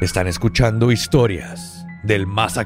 [0.00, 2.58] Están escuchando historias del Más.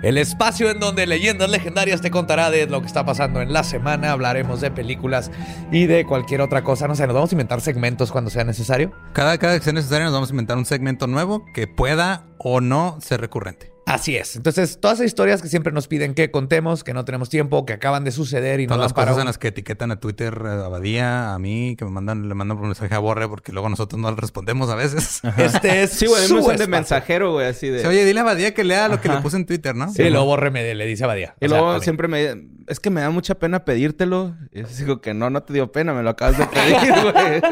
[0.00, 3.64] El espacio en donde Leyendas Legendarias te contará de lo que está pasando en la
[3.64, 4.12] semana.
[4.12, 5.32] Hablaremos de películas
[5.72, 6.86] y de cualquier otra cosa.
[6.86, 8.92] No sé, nos vamos a inventar segmentos cuando sea necesario.
[9.12, 12.60] Cada, cada que sea necesario nos vamos a inventar un segmento nuevo que pueda o
[12.60, 13.73] no ser recurrente.
[13.86, 14.36] Así es.
[14.36, 17.74] Entonces, todas esas historias que siempre nos piden que contemos, que no tenemos tiempo, que
[17.74, 20.00] acaban de suceder y no Todas las para cosas en un- las que etiquetan a
[20.00, 23.28] Twitter eh, a Badía, a mí, que me mandan, le mandan por mensaje a Borre
[23.28, 25.20] porque luego nosotros no le respondemos a veces.
[25.38, 27.80] Este es Sí, güey, de mensajero, güey, así de...
[27.80, 29.92] Sí, Oye, dile a Badía que lea lo que le puse en Twitter, ¿no?
[29.92, 31.34] Sí, luego Borre me le dice a Badía.
[31.40, 32.54] Y O sea, luego siempre me...
[32.66, 34.36] Es que me da mucha pena pedírtelo.
[34.52, 35.92] Y yo digo que no, no te dio pena.
[35.92, 37.42] Me lo acabas de pedir, güey.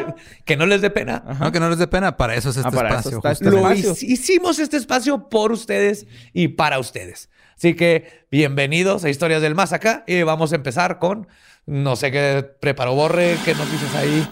[0.45, 1.23] Que no les dé pena.
[1.39, 2.17] No, que no les dé pena.
[2.17, 3.17] Para eso es este Ah, para eso espacio.
[3.17, 3.45] está este.
[3.51, 3.93] Lo espacio.
[3.93, 7.29] hic- hicimos este espacio por ustedes y para ustedes.
[7.55, 11.27] Así que bienvenidos a Historias del Más Acá y vamos a empezar con
[11.67, 14.27] no sé qué preparó Borre, qué noticias ahí.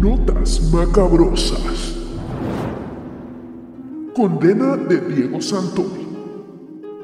[0.00, 1.94] Notas macabrosas.
[4.14, 6.04] Condena de Diego Santoy.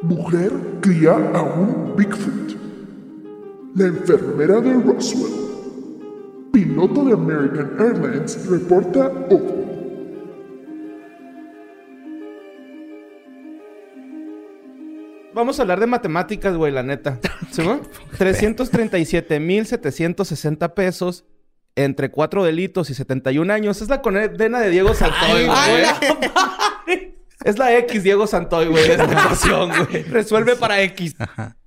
[0.03, 0.50] Mujer
[0.81, 2.56] cría a un Bigfoot.
[3.75, 5.50] La enfermera de Roswell.
[6.53, 9.61] Piloto de American Airlines reporta ovni.
[15.34, 17.19] Vamos a hablar de matemáticas, güey, la neta.
[17.50, 17.81] ¿Sí, güey?
[18.19, 21.27] 337.760 pesos
[21.77, 23.82] entre cuatro delitos y 71 años.
[23.82, 25.84] Es la condena de Diego Santoy, güey.
[27.45, 30.03] Es la X Diego Santoy, güey, de esta ocasión, güey.
[30.05, 31.15] Resuelve para X.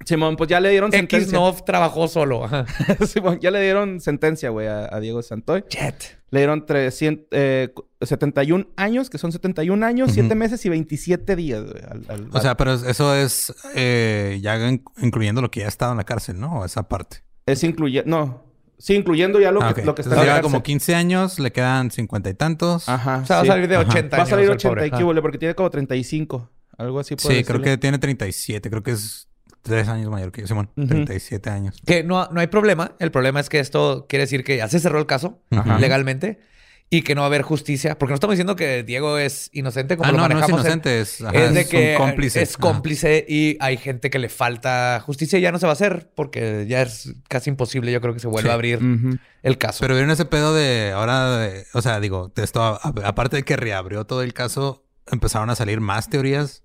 [0.05, 1.37] Simón, pues ya le dieron X sentencia.
[1.39, 2.43] no trabajó solo.
[2.45, 2.65] Ajá.
[3.07, 5.63] Simón, ya le dieron sentencia, güey, a, a Diego Santoy.
[5.69, 6.19] Jet.
[6.29, 11.35] Le dieron 300, eh, cu- 71 años, que son 71 años, 7 meses y 27
[11.35, 11.83] días, güey.
[11.89, 15.69] al- al- O sea, pero eso es eh, ya in- incluyendo lo que ya ha
[15.69, 16.59] estado en la cárcel, ¿no?
[16.59, 17.23] O esa parte.
[17.45, 18.09] es incluyendo...
[18.09, 18.52] No.
[18.77, 19.85] Sí, incluyendo ya lo, Ah, que, ok.
[19.87, 20.63] lo que está Entonces en la lleva como cárcel.
[20.63, 22.89] 15 años, le quedan 50 y tantos.
[22.89, 23.19] Ajá.
[23.23, 23.47] O sea, va a sí.
[23.49, 23.85] salir de Ajá.
[23.89, 24.29] 80 Va a años.
[24.29, 24.87] salir el 80 pobre.
[24.87, 26.49] y qué, porque tiene como 35.
[26.77, 27.61] Algo así por Sí, creo decirlo.
[27.63, 28.69] que tiene 37.
[28.69, 29.27] Creo que es
[29.61, 30.69] 3 años mayor que yo, Simón.
[30.75, 30.87] Ujú.
[30.87, 31.81] 37 años.
[31.85, 32.93] Que no, no hay problema.
[32.99, 35.77] El problema es que esto quiere decir que ya se cerró el caso Ajá.
[35.79, 36.39] legalmente
[36.97, 37.97] y que no va a haber justicia.
[37.97, 40.59] Porque no estamos diciendo que Diego es inocente como Ah, lo no, no es manejamos.
[40.61, 41.01] en- inocente.
[41.01, 42.41] Es, ajá, es de es que un cómplice.
[42.41, 42.59] es Ajá.
[42.61, 46.11] cómplice y hay gente que le falta justicia y ya no se va a hacer
[46.15, 47.91] porque ya es casi imposible.
[47.91, 48.51] Yo creo que se vuelva Sí.
[48.51, 48.79] a abrir
[49.41, 49.79] el caso.
[49.81, 53.37] Pero vieron ese pedo de ahora, de- o sea, digo, de esto, a- a- aparte
[53.37, 56.63] de que reabrió todo el caso, empezaron a salir más teorías.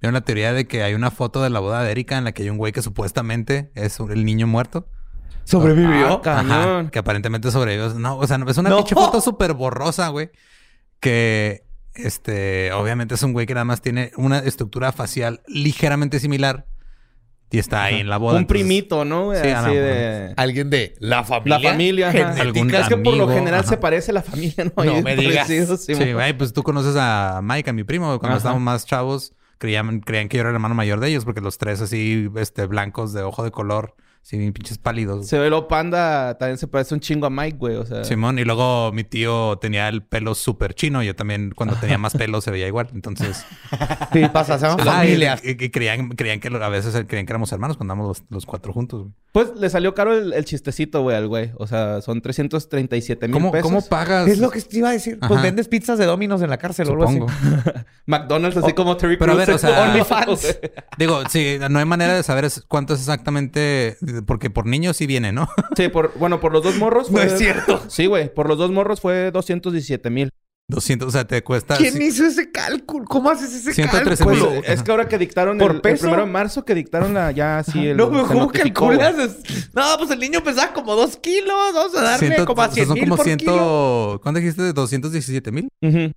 [0.00, 2.32] Vieron la teoría de que hay una foto de la boda de Erika en la
[2.32, 4.88] que hay un güey que supuestamente es el niño muerto.
[5.46, 6.20] ¿Sobrevivió?
[6.24, 7.90] Ah, Ajá, que aparentemente sobrevivió.
[7.94, 8.76] No, o sea, es una No.
[8.78, 10.30] pinche foto súper borrosa, güey.
[11.00, 11.62] Que,
[11.94, 16.66] este, obviamente es un güey que nada más tiene una estructura facial ligeramente similar.
[17.48, 18.34] Y está ahí en la boda.
[18.34, 19.32] Un entonces- primito, ¿no?
[19.32, 20.34] Sí, Así no, de...
[20.36, 21.58] Alguien de la familia.
[21.60, 22.40] La familia, ajá.
[22.42, 23.68] Algún Es que por lo general ajá.
[23.68, 24.84] se parece la familia, ¿no?
[24.84, 25.46] No me digas.
[25.46, 28.06] Sí, güey, pues tú conoces a Mike, a mi primo.
[28.18, 28.36] Cuando Ajá.
[28.38, 31.56] estábamos más chavos, creían, creían que yo era el hermano mayor de ellos, porque los
[31.56, 33.94] tres así, este, blancos de ojo de color,
[34.26, 35.28] así bien pinches pálidos.
[35.28, 37.76] Se ve lo panda, también se parece un chingo a Mike, güey.
[37.76, 41.00] O sea, Simón, y luego mi tío tenía el pelo súper chino.
[41.04, 42.88] Yo también, cuando tenía más pelo, se veía igual.
[42.92, 43.44] Entonces,
[44.12, 45.38] Sí, pasa, se llama Ajá, y, familia.
[45.44, 48.46] y- y creían, creían que a veces creían que éramos hermanos cuando andamos los, los
[48.46, 49.02] cuatro juntos.
[49.02, 49.12] güey.
[49.30, 51.52] pues le salió caro el, el chistecito, güey, al güey.
[51.58, 53.70] O sea, son 337 mil ¿Cómo, pesos.
[53.70, 54.26] ¿Cómo pagas?
[54.26, 55.20] Es lo que te iba a decir.
[55.20, 57.26] Pues vendes pizzas de Dominos en la cárcel o algo Supongo.
[57.28, 57.70] así.
[58.06, 60.58] McDonald's, así como Terry pero a ver, o sea, OnlyFans.
[60.98, 63.96] Digo, sí, no hay manera de saber cuánto es exactamente.
[64.22, 65.48] Porque por niños sí viene, ¿no?
[65.76, 67.10] Sí, por, bueno, por los dos morros.
[67.10, 67.82] No fue- es cierto.
[67.88, 68.32] Sí, güey.
[68.32, 70.30] Por los dos morros fue 217 mil.
[70.68, 71.76] 200, o sea, te cuesta...
[71.76, 73.04] ¿Quién sí, hizo ese cálculo?
[73.04, 74.46] ¿Cómo haces ese 113 cálculo?
[74.48, 74.64] Pues mil.
[74.66, 76.00] es que ahora que dictaron ¿Por el, el peso?
[76.02, 79.14] primero de marzo que dictaron la ya así el No, pero ¿cómo calculas?
[79.74, 81.54] No, pues el niño pesaba como dos kilos.
[81.72, 83.38] Vamos a darle como a o sea, 100 son mil como por 100...
[83.38, 84.20] kilo.
[84.24, 84.74] ¿Cuánto dijiste?
[84.74, 85.68] ¿217 mil?
[85.82, 86.12] Ujú.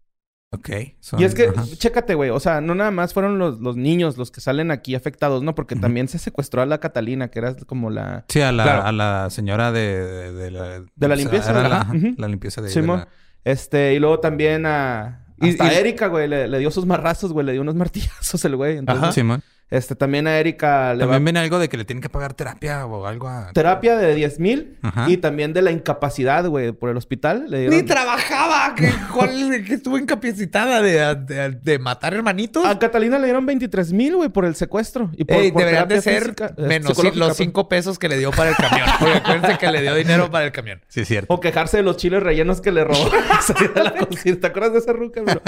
[0.51, 0.69] Ok.
[0.99, 1.63] son- Y es que, ajá.
[1.77, 2.31] chécate, güey.
[2.31, 5.53] O sea, no nada más fueron los, los niños los que salen aquí afectados, ¿no?
[5.53, 8.25] Porque también se secuestró a la Catalina, que era como la...
[8.29, 8.83] Sí, a la, Claro.
[8.85, 10.79] a la señora de, de, de la...
[10.95, 12.69] De limpieza, era la, ajá, limpieza de...
[12.69, 12.99] Simón.
[13.01, 13.07] la-
[13.43, 15.25] Este, y luego también a...
[15.39, 17.45] Hasta y- Erika, güey, le, le dio sus marrazos, güey.
[17.45, 18.77] Le dio unos martillazos el güey.
[18.77, 19.41] Entonces, Simón.
[19.69, 21.23] Este, también a Erika le También va...
[21.25, 23.51] viene algo de que le tienen que pagar terapia o algo a...
[23.53, 24.77] Terapia de 10 mil.
[25.07, 27.45] Y también de la incapacidad, güey, por el hospital.
[27.49, 27.77] Le dieron...
[27.77, 28.73] Ni trabajaba.
[28.75, 32.65] que ¿Cuál que estuvo incapacitada de, de- de matar hermanitos?
[32.65, 35.11] A Catalina le dieron 23 mil, güey, por el secuestro.
[35.15, 37.37] Y por, Ey, por deberían de ser física, eh, menos los pues.
[37.37, 38.87] cinco pesos que le dio para el camión.
[38.99, 40.81] Porque acuérdense que le dio dinero para el camión.
[40.87, 41.33] Sí, es cierto.
[41.33, 43.09] O quejarse de los chiles rellenos que le robó.
[44.39, 45.41] ¿Te acuerdas de esa ruca, bro?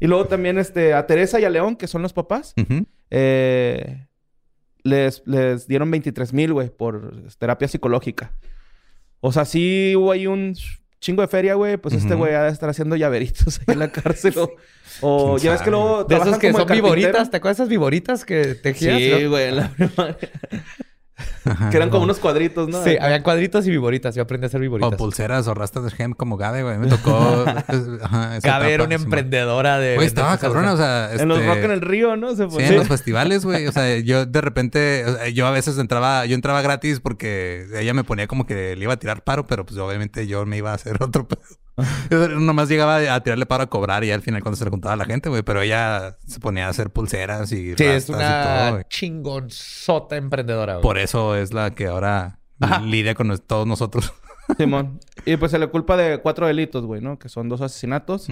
[0.00, 2.86] Y luego también este, a Teresa y a León, que son los papás, Ujú.
[3.14, 4.06] Eh,
[4.82, 8.32] les, les dieron 23 mil, güey, por terapia psicológica.
[9.20, 10.56] O sea, sí hubo ahí un
[10.98, 11.76] chingo de feria, güey.
[11.76, 14.32] Pues este güey ha de estar haciendo llaveritos ahí en la cárcel.
[14.38, 14.50] O,
[15.02, 17.30] o ¿Quién ya ves que luego De esos que son viboritas.
[17.30, 18.98] ¿Te acuerdas de esas viboritas que tejías?
[18.98, 19.30] Sí, no?
[19.30, 20.16] güey, en la primaria.
[21.44, 21.70] Ajá.
[21.70, 22.82] Que eran como O- unos cuadritos, ¿no?
[22.84, 24.14] Sí, había cuadritos y viboritas.
[24.14, 24.94] Yo aprendí a hacer O viboritas.
[24.94, 26.78] pulseras o rastas de gem como Gabe, güey.
[26.78, 27.44] Me tocó...
[28.02, 29.94] ajá, esa Gabe era una emprendedora de...
[29.96, 31.10] Güey, estaba cabrona, o sea...
[31.14, 32.34] En los este, rock en el río, ¿no?
[32.36, 33.66] Se Sí, en los festivales, güey.
[33.66, 37.66] O sea, yo de repente, o sea, yo a veces entraba, yo entraba gratis porque
[37.74, 40.56] ella me ponía como que le iba a tirar paro, pero pues obviamente yo me
[40.58, 41.42] iba a hacer otro pedo.
[42.38, 44.96] Nomás llegaba a tirarle paro a cobrar y al final cuando se le juntaba a
[44.96, 45.42] la gente, güey.
[45.42, 50.16] Pero ella se ponía a hacer pulseras y Sí, es rastas y todo, una chingonzota
[50.16, 50.74] emprendedora.
[50.74, 50.82] güey.
[50.82, 52.80] Por eso es la que ahora Ajá.
[52.80, 54.12] lidia con todos nosotros.
[54.58, 55.00] Simón.
[55.24, 57.18] Y pues se le culpa de cuatro delitos, güey, ¿no?
[57.18, 58.28] Que son dos asesinatos,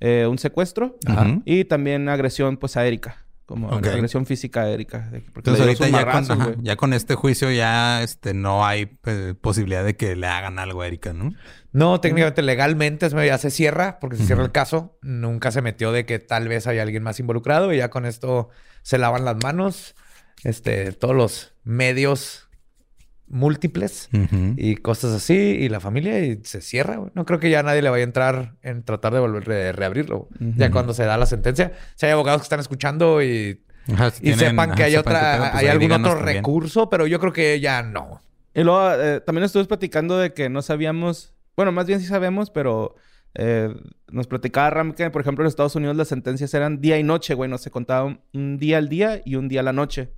[0.00, 1.38] eh, un secuestro Ajá.
[1.44, 3.24] y también agresión, pues, a Erika.
[3.46, 5.10] Como agresión física a Erika.
[5.12, 9.84] Entonces ahorita ya con, ajá, ya con este juicio ya este, no hay eh, posibilidad
[9.84, 11.32] de que le hagan algo a Erika, ¿no?
[11.72, 14.98] No, técnicamente, legalmente ya se cierra, porque se cierra el caso.
[15.02, 18.48] Nunca se metió de que tal vez hay alguien más involucrado y ya con esto
[18.82, 19.94] se lavan las manos.
[20.42, 22.48] Este, todos los medios
[23.28, 24.08] múltiples
[24.56, 27.12] y cosas así, y la familia, y se cierra, güey.
[27.14, 30.28] No creo que ya nadie le vaya a entrar en tratar de volver de reabrirlo.
[30.38, 30.54] güey.
[30.56, 33.62] Ya cuando se da la sentencia, si hay abogados que están escuchando y,
[33.92, 36.36] Ajá, si y tienen- sepan que ajá, hay sepan otra, pues hay algún otro también.
[36.38, 38.20] recurso, pero yo creo que ya no.
[38.52, 41.32] Y luego eh, también estuvimos platicando de que no sabíamos...
[41.60, 42.94] Bueno, más bien sí sabemos, pero...
[43.34, 43.68] eh,
[44.10, 47.34] nos platicaba Ram que, por ejemplo, en Estados Unidos las sentencias eran día y noche,
[47.34, 47.48] güey.
[47.50, 50.10] No se contaba un, día al día y un día a la noche.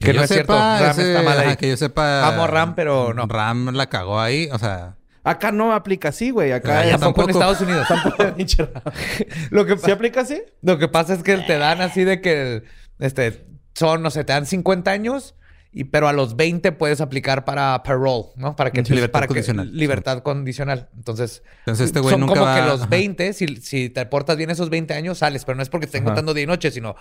[0.00, 0.52] Que no yo es cierto.
[0.54, 1.46] sepa, Ram ese- está mal ahí.
[1.48, 2.26] ajá, que yo sepa.
[2.28, 3.26] Amo a Ram, pero no.
[3.26, 4.96] Ram la cagó ahí, o sea.
[5.22, 6.52] Acá no aplica así, güey.
[6.52, 6.80] Acá...
[6.80, 7.52] Ah, ya es- Tampoco en tampoco.
[7.52, 7.86] Estados Unidos.
[8.18, 8.34] Ram.
[9.50, 10.42] Lo que ¿Sí aplica así?
[10.62, 12.62] Lo que pasa es que te dan así de que
[12.98, 15.34] este son, no sé, te dan 50 años,
[15.78, 18.56] y, pero a los 20 puedes aplicar para parole, ¿no?
[18.56, 19.76] Para que Sí, libertad para que- condicional.
[19.76, 20.88] libertad condicional.
[20.96, 22.90] Entonces, Entonces este güey son nunca como va- que los ajá.
[22.90, 26.02] 20, si, si te portas bien esos 20 años, sales, pero no es porque estén
[26.02, 26.06] Ajá.
[26.12, 26.96] contando día y noche, sino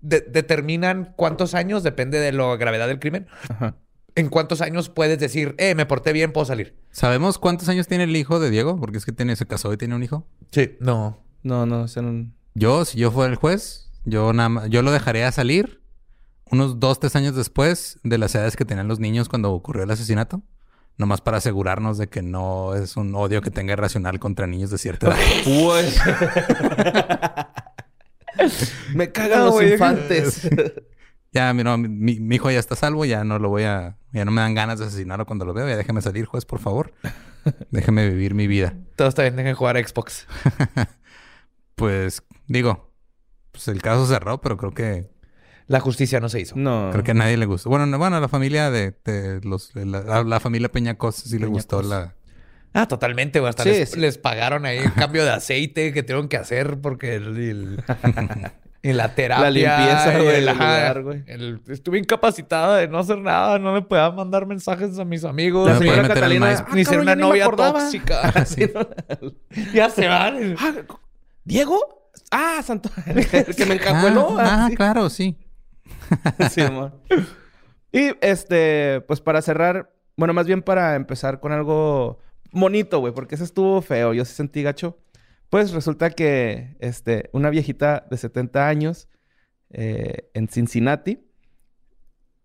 [0.00, 3.26] de- determinan cuántos años, depende de la gravedad del crimen.
[3.48, 3.76] Ajá.
[4.16, 6.74] En cuántos años puedes decir, eh, me porté bien, puedo salir.
[6.90, 8.78] ¿Sabemos cuántos años tiene el hijo de Diego?
[8.80, 10.26] Porque es que tiene, se casó y tiene un hijo.
[10.50, 11.22] Sí, no.
[11.44, 12.26] No, no, no...
[12.54, 15.79] Yo, si yo fuera el juez, yo nada más, yo lo dejaría salir
[16.50, 19.90] unos dos, tres años después de las edades que tenían los niños cuando ocurrió el
[19.90, 20.42] asesinato.
[20.96, 24.78] Nomás para asegurarnos de que no es un odio que tenga irracional contra niños de
[24.78, 25.16] cierta edad.
[25.44, 25.98] Pues...
[28.94, 30.48] Me cagan No, los güey, yo- infantes.
[31.32, 33.96] ya, mi, no, mi, mi hijo ya está salvo, ya no lo voy a...
[34.12, 35.68] Ya no me dan ganas de asesinarlo cuando lo veo.
[35.68, 36.92] Ya déjeme salir, juez, por favor.
[37.70, 38.74] Déjeme vivir mi vida.
[38.96, 40.26] Todo está bien, dejen jugar a Xbox.
[41.76, 42.92] Pues, digo,
[43.52, 45.10] pues el caso cerró, pero creo que...
[45.70, 46.56] La justicia no se hizo.
[46.56, 46.88] No.
[46.90, 47.70] Creo que a nadie le gustó.
[47.70, 49.72] Bueno, no- bueno, a la familia de, de los...
[49.72, 52.14] de la, familia Peñacos sí le gustó la...
[52.72, 53.50] Ah, totalmente, güey.
[53.50, 54.00] Hasta Sí, les, sí.
[54.00, 57.84] les pagaron ahí un cambio de aceite que tuvieron que hacer porque el, el-
[58.82, 59.44] y la terapia.
[59.44, 61.22] La limpieza, güey, el- del ajá, lugar, güey.
[61.28, 65.68] el- estuve incapacitada de no hacer nada, no me podía mandar mensajes a mis amigos.
[65.70, 66.50] La señora Catalina...
[66.68, 67.78] "Ah, ni ser una novia acordaba".
[67.80, 68.32] tóxica.
[69.72, 70.56] Ya se van.
[70.58, 70.72] Ah,
[71.44, 72.10] ¿Diego?
[72.32, 72.90] Ah, Santo...
[73.06, 74.36] el que me encajueló.
[74.38, 74.76] Ah, Ah, ah, sí.
[74.76, 75.36] claro, sí.
[76.50, 76.92] Sí, amor.
[77.92, 82.18] Y este, pues para cerrar, bueno, más bien para empezar con algo
[82.52, 84.98] bonito, güey, porque ese estuvo feo, yo sí sentí gacho.
[85.48, 89.08] Pues resulta que este, una viejita de 70 años
[89.70, 91.26] eh, en Cincinnati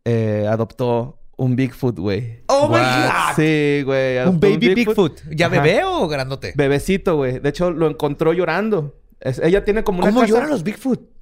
[0.06, 2.44] eh, adoptó un Bigfoot, güey.
[2.48, 2.76] ¡Oh, my?
[2.78, 3.36] God!
[3.36, 4.20] Sí, güey.
[4.26, 5.22] Un baby Bigfoot.
[5.32, 5.62] ¿Ya Ajá.
[5.62, 6.54] bebé o grandote?
[6.56, 7.40] Bebecito, güey.
[7.40, 8.96] De hecho, lo encontró llorando.
[9.20, 10.32] Es- ella tiene como una ¿Cómo casa...
[10.34, 11.02] lloran los Bigfoot?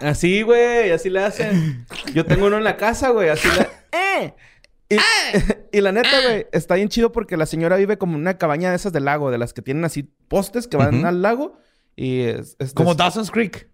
[0.00, 0.90] Así, güey.
[0.90, 1.86] Así le hacen.
[2.14, 3.28] Yo tengo uno en la casa, güey.
[3.28, 3.66] Así le...
[3.98, 4.34] ¡Eh!
[4.88, 4.96] Y,
[5.78, 8.70] y la neta, güey, está bien chido porque la señora vive como en una cabaña
[8.70, 11.58] de esas del lago, de las que tienen así postes que van al lago.
[11.96, 12.56] Y es...
[12.58, 13.68] es- Como es- Dawson's Creek.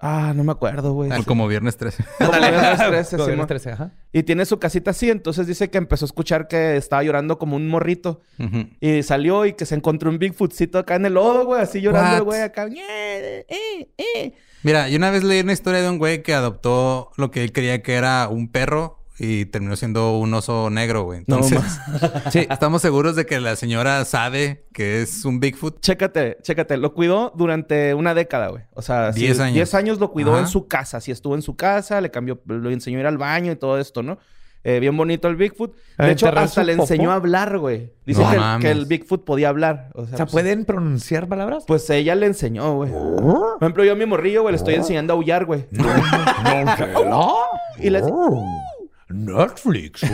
[0.00, 1.10] Ah, no me acuerdo, güey.
[1.10, 2.04] Ah, Como viernes 13.
[2.18, 3.26] Como Viernes 13, Como.
[3.26, 3.92] Viernes 13, ajá.
[4.12, 7.56] Y tiene su casita así, entonces dice que empezó a escuchar que estaba llorando como
[7.56, 8.20] un morrito.
[8.80, 12.22] Y salió y que se encontró un Bigfootcito acá en el lodo, güey, así llorando
[12.24, 12.66] güey acá.
[12.66, 14.34] "Eh, eh, eh".
[14.64, 17.52] Mira, yo una vez leí una historia de un güey que adoptó lo que él
[17.52, 21.18] creía que era un perro y terminó siendo un oso negro, güey.
[21.20, 21.60] Entonces.
[22.32, 22.46] Sí.
[22.50, 25.80] estamos seguros de que la señora sabe que es un Bigfoot.
[25.80, 26.76] Chécate, chécate.
[26.78, 28.64] Lo cuidó durante una década, güey.
[28.72, 29.54] O sea, sí, Diez años.
[29.54, 30.40] 10 años lo cuidó Ajá.
[30.40, 31.00] en su casa.
[31.00, 33.78] Sí, estuvo en su casa, le cambió, lo enseñó a ir al baño y todo
[33.78, 34.18] esto, ¿no?
[34.66, 35.76] Eh, bien bonito el Bigfoot.
[35.98, 36.84] ¿A De hecho, hasta le popó?
[36.84, 37.92] enseñó a hablar, güey.
[38.06, 39.90] Dice No que, el Bigfoot podía hablar.
[39.94, 41.64] O sea, O sea, pues, ¿pueden pronunciar palabras?
[41.66, 42.90] Pues ella le enseñó, güey.
[42.90, 45.66] Por ejemplo, yo a mi morrillo, güey, le estoy enseñando a aullar, güey.
[47.78, 48.02] Y le...
[49.08, 50.02] Netflix.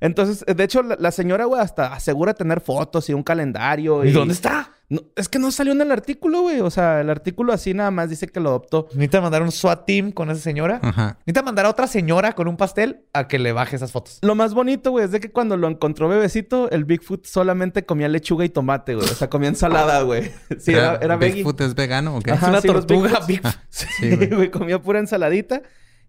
[0.00, 4.04] Entonces, de hecho, la, la señora, güey, hasta asegura tener fotos y un calendario.
[4.04, 4.70] ¿Y, ¿Y dónde está?
[4.92, 6.60] No, es que no salió en el artículo, güey.
[6.60, 8.88] O sea, el artículo así nada más dice que lo adoptó.
[8.90, 10.80] Necesita mandar un SWAT team con esa señora.
[10.82, 11.16] Ajá.
[11.20, 14.18] Necesita mandar a otra señora con un pastel a que le baje esas fotos.
[14.20, 18.06] Lo más bonito, güey, es de que cuando lo encontró bebecito, el Bigfoot solamente comía
[18.08, 19.08] lechuga y tomate, güey.
[19.08, 20.30] O sea, comía ensalada, güey.
[20.58, 21.36] Sí, era, era veggie.
[21.36, 22.32] ¿Bigfoot es vegano o qué?
[22.32, 23.20] Ajá, es una sí, tortuga.
[23.26, 23.54] Bigfoot.
[23.70, 24.28] Sí, Sí, güey.
[24.28, 25.62] güey, comía pura ensaladita.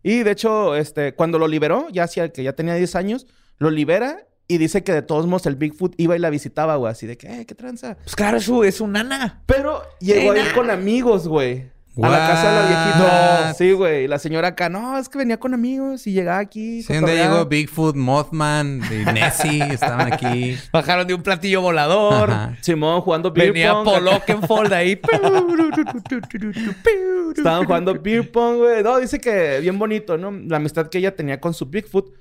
[0.04, 3.28] Y de hecho, este, cuando lo liberó, ya hacía que ya tenía 10 años,
[3.60, 6.92] lo libera y dice que de todos modos el Bigfoot iba y la visitaba, güey.
[6.92, 7.98] Así de que, eh, qué tranza.
[8.04, 9.42] Pues claro, es su, es su nana.
[9.46, 11.72] Pero llegó a ir con amigos, güey.
[12.02, 13.54] A la casa de la viejita.
[13.54, 14.06] Sí, güey.
[14.06, 16.82] Y la señora acá, no, es que venía con amigos y llegaba aquí.
[16.82, 17.36] Sí, donde cotorreaba".
[17.36, 20.58] llegó Bigfoot, Mothman y Nessie estaban aquí.
[20.72, 22.32] Bajaron de un platillo volador.
[22.32, 22.58] Ajá.
[22.62, 23.90] Simón jugando beer Venía pong.
[23.90, 24.10] Acá.
[24.10, 25.00] Oakenfold ahí.
[27.38, 28.82] Estaban jugando beer pong, güey.
[28.82, 30.32] No, dice que bien bonito, ¿no?
[30.32, 32.12] La amistad que ella tenía con su Bigfoot.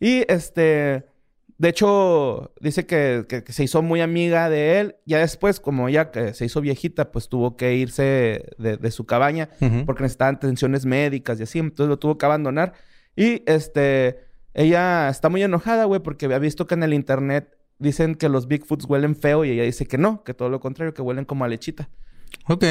[0.00, 1.04] Y este...
[1.60, 4.96] De hecho, dice que, que- que se hizo muy amiga de él.
[5.04, 9.04] Ya después, como ella que se hizo viejita, pues tuvo que irse de, de su
[9.04, 9.50] cabaña
[9.84, 11.58] porque necesitaba atenciones médicas y así.
[11.58, 12.72] Entonces lo tuvo que abandonar.
[13.14, 14.20] Y este...
[14.54, 18.48] Ella está muy enojada, güey, porque había visto que en el internet dicen que los
[18.48, 21.44] Bigfoots huelen feo y ella dice que no, que todo lo contrario, que huelen como
[21.44, 21.88] a lechita.
[22.48, 22.64] Ok.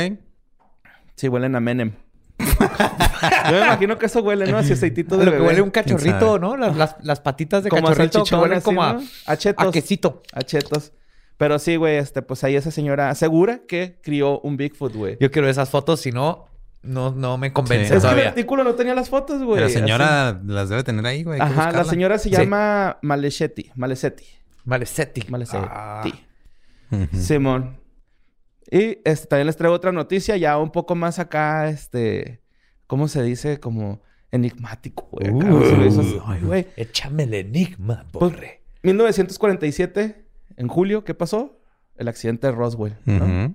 [1.16, 1.94] Sí, huelen a Menem.
[2.40, 4.58] Yo me imagino que eso huele, ¿no?
[4.58, 5.48] Así aceitito de Lo que bebé.
[5.50, 6.56] huele un cachorrito, ¿no?
[6.58, 9.02] Las, las, las patitas de Como cachorrito que huelen así, como a, ¿no?
[9.26, 9.68] A chetos.
[9.68, 10.22] a quesito.
[10.34, 10.94] A chetos.
[11.38, 15.18] Pero sí, güey, este, pues ahí esa señora asegura que crió un Bigfoot, güey.
[15.20, 16.48] Yo quiero esas fotos, si no,
[16.82, 18.08] no, no me convence Sí.
[18.08, 19.60] Es que el artículo no tenía las fotos, güey.
[19.62, 19.76] la así.
[19.76, 21.40] señora las debe tener ahí, güey.
[21.40, 22.36] que Ajá, la señora se Sí.
[22.36, 23.72] llama Malechetti.
[23.76, 24.26] Malesetti.
[24.66, 25.24] Malesetti.
[25.30, 25.66] Malesetti.
[25.70, 26.04] Ah.
[27.14, 27.79] Simón.
[28.72, 32.42] Y este, también les traigo otra noticia ya un poco más acá, este...
[32.88, 33.60] ¿Cómo se dice?
[33.60, 35.28] Como enigmático, güey.
[35.28, 36.68] acá, Uh, se me hizo así, ay, güey.
[36.76, 38.64] Échame el enigma, Pues, borre.
[38.84, 40.26] 1947,
[40.58, 41.60] en julio, ¿qué pasó?
[41.98, 42.96] El accidente de Roswell.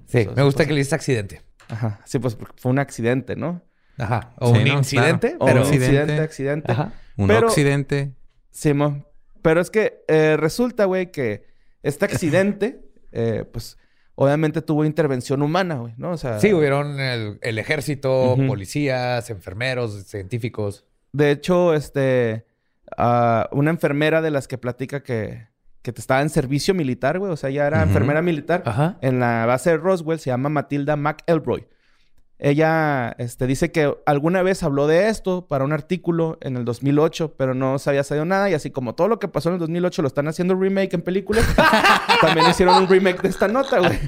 [0.06, 0.68] Sí, Eso- me gusta pasó.
[0.68, 1.42] que le dices accidente.
[1.68, 2.00] Ajá.
[2.04, 3.62] Sí, pues porque fue un accidente, ¿no?
[3.98, 4.34] Ajá.
[4.38, 4.78] O Sí, un ¿no?
[4.78, 5.60] incidente, O pero...
[5.62, 6.22] un accidente, Accidente.
[6.22, 6.72] accidente.
[6.72, 6.92] Ajá.
[7.16, 8.14] Un Pero- accidente.
[8.50, 9.06] Simón.
[9.42, 11.46] Pero es que eh, resulta, güey, que
[11.82, 12.80] este accidente,
[13.12, 13.78] eh, pues,
[14.14, 16.12] obviamente tuvo intervención humana, güey, ¿no?
[16.12, 16.38] O sea...
[16.40, 20.84] Sí, hubieron el, el ejército, policías, enfermeros, científicos.
[21.12, 22.46] De hecho, este...
[22.96, 25.48] ah, una enfermera de las que platica que,
[25.82, 27.32] que te estaba en servicio militar, güey.
[27.32, 28.62] O sea, ella era enfermera militar.
[28.66, 28.98] Ajá.
[29.00, 31.66] en la base de Roswell se llama Matilda McElroy.
[32.38, 37.34] Ella este, dice que alguna vez habló de esto para un artículo en el 2008,
[37.36, 38.50] pero no se había sabido nada.
[38.50, 41.02] Y así como todo lo que pasó en el 2008 lo están haciendo remake en
[41.02, 41.44] películas,
[42.20, 43.98] también hicieron un remake de esta nota, güey.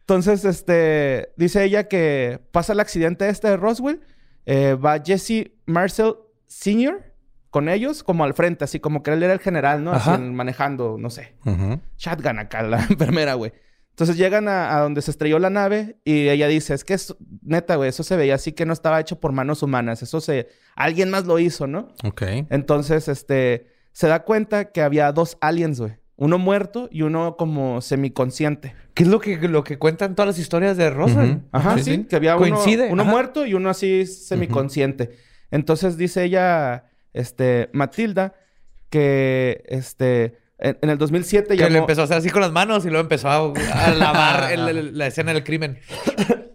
[0.00, 4.00] Entonces, este, dice ella que pasa el accidente este de Roswell,
[4.44, 6.14] eh, va Jesse Marcel
[6.46, 7.12] Sr.
[7.50, 9.92] con ellos como al frente, así como que él era el general, ¿no?
[9.92, 11.80] Así manejando, no sé, Ujú.
[11.96, 13.52] shotgun acá, la enfermera, güey.
[13.96, 17.16] Entonces llegan a, a donde se estrelló la nave y ella dice, es que es
[17.40, 20.48] neta, güey, eso se veía así que no estaba hecho por manos humanas, eso se,
[20.74, 21.94] alguien más lo hizo, ¿no?
[22.04, 22.22] Ok.
[22.50, 25.94] Entonces, este, se da cuenta que había dos aliens, güey.
[26.16, 28.74] Uno muerto y uno como semiconsciente.
[28.92, 30.90] ¿Qué es lo que, lo que cuentan todas las historias de?
[30.90, 31.40] Ujú.
[31.50, 33.10] Ajá, Sí, sí, que había uno, Coincide, uno ajá.
[33.10, 35.16] muerto y uno así semiconsciente.
[35.50, 36.84] Entonces dice ella,
[37.14, 38.34] este, Matilda,
[38.90, 41.78] que, este, en, en el 2007 Que le llamó...
[41.80, 44.98] empezó a hacer así con las manos y luego empezó a, a lavar el- el-
[44.98, 45.78] la escena del crimen.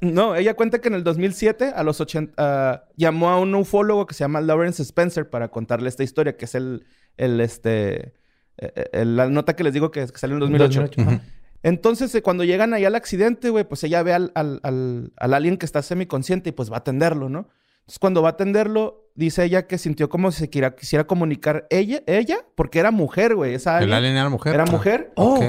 [0.03, 4.07] No, ella cuenta que en el 2007, a los 80, ah, llamó a un ufólogo
[4.07, 8.15] que se llama Lawrence Spencer para contarle esta historia, que es el, el este,
[8.57, 10.79] eh, eh, la nota que les digo que, que salió en el 2008.
[10.97, 11.21] 2008, ajá.
[11.61, 15.33] Entonces, eh, cuando llegan ahí al accidente, güey, pues ella ve al, al, al, al
[15.35, 17.49] alien que está semiconsciente y pues va a atenderlo, ¿no?
[17.81, 22.01] Entonces, cuando va a atenderlo, dice ella que sintió como si se quisiera comunicar ella,
[22.07, 23.53] ella, porque era mujer, güey.
[23.53, 24.53] Esa El alien era mujer.
[24.55, 25.11] era mujer.
[25.15, 25.39] Oh,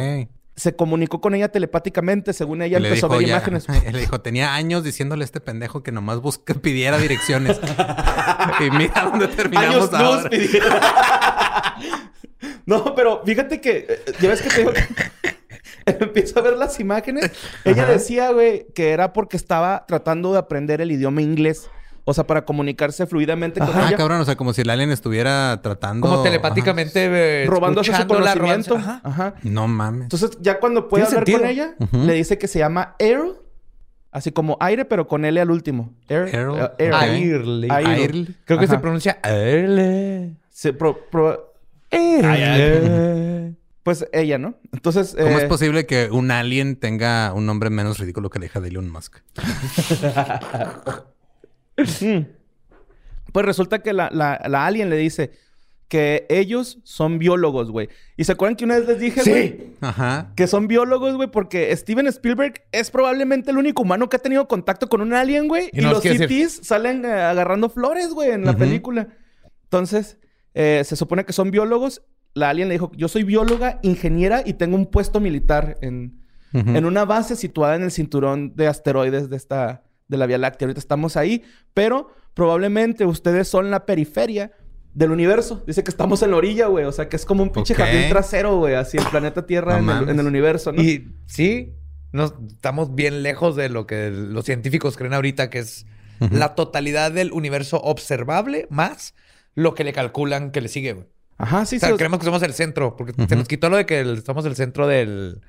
[0.55, 3.67] se comunicó con ella telepáticamente, según ella le empezó a dijo ver ya- imágenes.
[3.93, 7.59] Le dijo, tenía años diciéndole a este pendejo que nomás busque, pidiera direcciones.
[8.61, 11.77] y mira dónde terminamos Años ahora.
[12.67, 13.87] no, pero fíjate que...
[13.89, 14.83] eh, Ya ves que te digo que...
[15.87, 17.31] Empiezo a ver las imágenes.
[17.65, 21.69] Ella decía, güey, que era porque estaba tratando de aprender el idioma inglés.
[22.05, 23.97] O sea, para comunicarse fluidamente con Ah, ella.
[23.97, 26.09] cabrón, o sea, como si el alien estuviera tratando...
[26.09, 27.45] Como telepáticamente.
[27.45, 28.75] eh, robándose su conocimiento.
[28.77, 29.01] Ajá.
[29.05, 29.27] Ajá.
[29.29, 29.35] Ajá.
[29.45, 30.03] No mames.
[30.03, 33.21] Entonces, ya cuando puede hablar con ella, le dice que se llama Air.
[34.11, 35.95] Así como aire, pero con L al último.
[36.09, 36.29] Air.
[36.35, 36.93] Air, eh, Air.
[36.93, 37.03] ok.
[37.03, 37.69] Airly.
[37.71, 38.37] Airly.
[38.45, 38.75] Creo que Ajá.
[38.75, 40.37] se pronuncia Airly.
[40.51, 41.55] Se pro- pro-
[41.91, 43.57] Airly.
[43.85, 44.55] pues ella, ¿no?
[44.73, 45.15] Entonces...
[45.17, 48.61] ¿Cómo eh, es posible que un alien tenga un nombre menos ridículo que la hija
[48.61, 49.19] de Elon Musk?
[51.77, 55.31] Pues resulta que la, la, la alien le dice
[55.89, 57.89] que ellos son biólogos, güey.
[58.17, 59.49] ¿Y se acuerdan que una vez les dije, güey?
[59.49, 59.75] Sí.
[59.83, 60.33] Ajá.
[60.37, 64.49] Que son biólogos, güey, porque Steven Spielberg es probablemente el único humano que ha tenido
[64.49, 65.69] contacto con un alien, güey.
[65.73, 69.09] Y los decir- CTs salen eh, agarrando flores, güey, en la película.
[69.65, 70.19] Entonces,
[70.55, 72.03] eh, se supone que son biólogos.
[72.35, 76.23] La alien le dijo, yo soy bióloga, ingeniera y tengo un puesto militar en,
[76.55, 79.83] en una base situada en el cinturón de asteroides de esta
[80.13, 80.67] de la Vía Láctea.
[80.67, 81.43] Ahorita estamos ahí,
[81.75, 84.53] pero probablemente ustedes son la periferia
[84.95, 85.65] del universo.
[85.67, 86.85] Dice que estamos en la orilla, güey.
[86.85, 87.81] O sea, que es como un pinche Ok.
[87.81, 88.75] jardín trasero, güey.
[88.75, 90.09] Así el planeta Tierra No en, el, mames.
[90.11, 90.83] en el universo, ¿no?
[90.83, 91.73] Y sí,
[92.13, 95.87] nos, estamos bien lejos de lo que los científicos creen ahorita, que es
[96.31, 99.15] la totalidad del universo observable más
[99.55, 101.07] lo que le calculan que le sigue, güey.
[101.39, 101.97] Ajá, sí, o sea, sí.
[101.97, 104.55] creemos que somos el centro, porque se nos quitó lo de que el- somos el
[104.55, 105.41] centro del,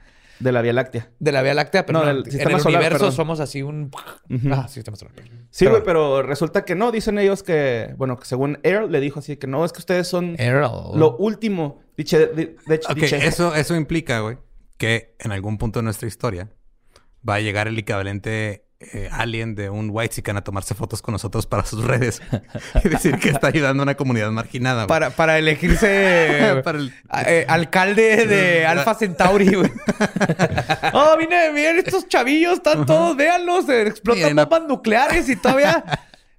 [0.44, 1.10] De la Vía Láctea.
[1.20, 3.16] de la Vía Láctea, pero No, no, del en sistema el solar, universo perdón.
[3.16, 3.92] somos así un...
[4.30, 4.50] Ujú.
[4.54, 5.14] Ah, sistema solar.
[5.50, 6.92] Sí, Pero- güey, pero resulta que no.
[6.92, 7.94] Dicen ellos que...
[7.98, 11.00] Bueno, que según Air le dijo así que no, es que ustedes son Errol.
[11.00, 11.82] lo último.
[11.98, 14.38] Diche, de, de hecho, Ok, diche- eso, eso implica, güey,
[14.78, 16.50] que en algún punto de nuestra historia
[17.28, 21.46] va a llegar el equivalente eh, alien de un white a tomarse fotos con nosotros
[21.46, 22.22] para sus redes
[22.84, 24.88] y decir que está ayudando a una comunidad marginada.
[24.88, 26.94] Para, para elegirse Para el-
[27.26, 29.72] eh, alcalde de Alpha Centauri, güey.
[30.94, 35.84] oh, vine, miren, estos chavillos están todos, véanlos, eh, explotan Miren, bombas nucleares y todavía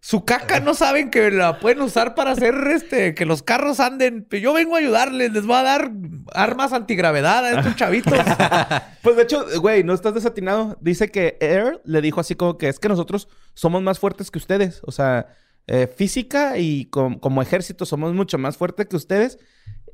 [0.07, 4.27] su caca no saben que la pueden usar para hacer este, que los carros anden.
[4.31, 5.91] Yo vengo a ayudarles, les voy a dar
[6.35, 8.13] armas antigravedad a estos chavitos.
[9.03, 10.77] Pues de hecho, güey, no estás desatinado.
[10.83, 14.39] Dice que Air le dijo así como que es que nosotros somos más fuertes que
[14.39, 14.83] ustedes.
[14.85, 15.27] O sea,
[15.67, 19.39] eh, física y com- como ejército somos mucho más fuertes que ustedes.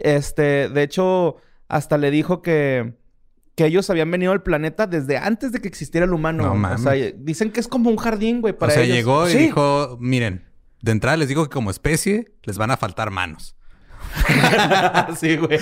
[0.01, 1.37] Este, de hecho,
[1.68, 2.94] hasta le dijo que,
[3.61, 6.44] que ellos habían venido al planeta desde antes de que existiera el humano.
[6.44, 6.81] No o mames.
[6.81, 8.96] sea, dicen que es como un jardín, güey, o para sea, ellos.
[8.96, 9.38] llegó y Sí.
[9.38, 10.46] dijo, miren,
[10.81, 13.55] de entrada les digo que como especie les van a faltar manos.
[15.20, 15.59] sí, güey.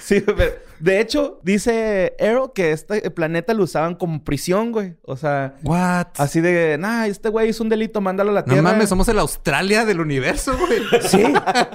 [0.00, 0.50] sí, güey.
[0.80, 4.96] De hecho, dice Arrow que este planeta lo usaban como prisión, güey.
[5.02, 6.06] O sea, What?
[6.16, 8.62] así de, nah, este güey hizo un delito, mándalo a la no tierra.
[8.62, 10.80] mames, somos el Australia del universo, güey.
[11.02, 11.22] sí,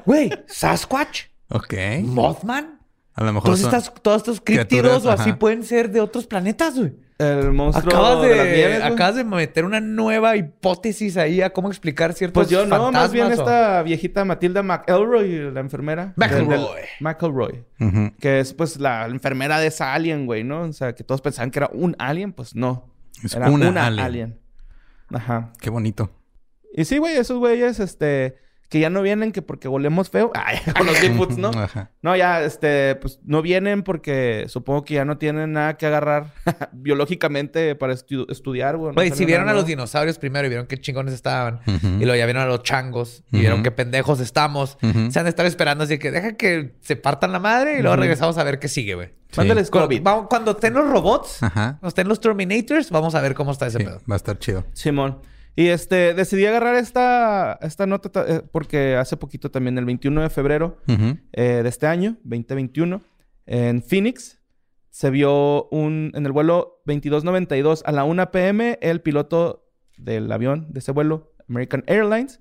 [0.05, 1.73] güey, Sasquatch, ok.
[2.03, 2.80] Mothman.
[3.13, 5.39] A lo mejor Todos, son- estas, todos estos críptidos o así ajá.
[5.39, 6.93] pueden ser de otros planetas, güey.
[7.17, 11.51] El monstruo Acabas de, de, las nieves, acabas de meter una nueva hipótesis ahí a
[11.51, 16.13] cómo explicar ciertos Pues yo no, más bien o- esta viejita Matilda McElroy, la enfermera.
[16.15, 16.81] del- del- McElroy.
[16.99, 17.63] McElroy.
[17.79, 18.11] Ujú.
[18.19, 20.61] Que es pues la enfermera de esa alien, güey, ¿no?
[20.63, 22.87] O sea, que todos pensaban que era un alien, pues no.
[23.23, 24.03] Es era una una, alien.
[24.05, 24.39] alien.
[25.13, 25.51] Ajá.
[25.61, 26.09] Qué bonito.
[26.73, 28.37] Y sí, güey, esos güeyes, este,
[28.71, 30.31] que ya no vienen que porque volemos feo.
[30.35, 31.49] Ay, con los Bigfoots, ¿no?
[31.49, 31.91] Ajá.
[32.01, 36.33] No, ya, este, pues no vienen porque supongo que ya no tienen nada que agarrar
[36.71, 38.95] biológicamente para estu- estudiar, güey.
[38.95, 42.15] no si vieron nada a los dinosaurios primero y vieron qué chingones estaban, y luego
[42.15, 45.83] ya vieron a los changos y vieron qué pendejos estamos, se han de estar esperando
[45.83, 48.95] así que deja que se partan la madre y luego regresamos a ver qué sigue,
[48.95, 49.09] güey.
[49.35, 50.01] Mándales Cuando, COVID.
[50.01, 51.77] vamos- cuando estén los robots, Ajá.
[51.79, 54.01] cuando estén los Terminators, vamos a ver cómo está ese Sí, pedo.
[54.09, 54.65] va a estar chido.
[54.73, 55.19] Simón.
[55.55, 60.21] Y este, decidí agarrar esta, esta nota ta- eh, porque hace poquito también, el 21
[60.21, 60.77] de febrero
[61.33, 63.01] eh, de este año, 2021,
[63.47, 64.39] en Phoenix,
[64.89, 70.67] se vio un, en el vuelo 2292 a la 1 pm, el piloto del avión
[70.71, 72.39] de ese vuelo, American Airlines,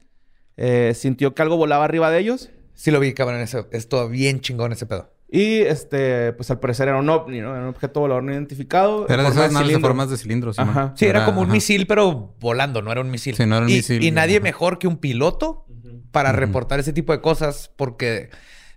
[0.57, 2.51] eh, sintió que algo volaba arriba de ellos.
[2.75, 5.13] Sí lo vi, cabrón, ese, estuvo bien chingón ese pedo.
[5.33, 7.53] Y este, pues al parecer era un ovni, ¿no?
[7.53, 9.07] Era un objeto volador no identificado.
[9.09, 10.61] Era de esas naves de formas de cilindro, sí.
[10.61, 10.93] Ajá.
[10.97, 11.53] Sí, era, como un ajá.
[11.55, 13.37] misil, pero volando, no era un misil.
[13.37, 14.43] Sí, no era un y, misil, Y nadie ajá.
[14.43, 15.67] mejor que un piloto
[16.11, 18.31] para reportar ese tipo de cosas porque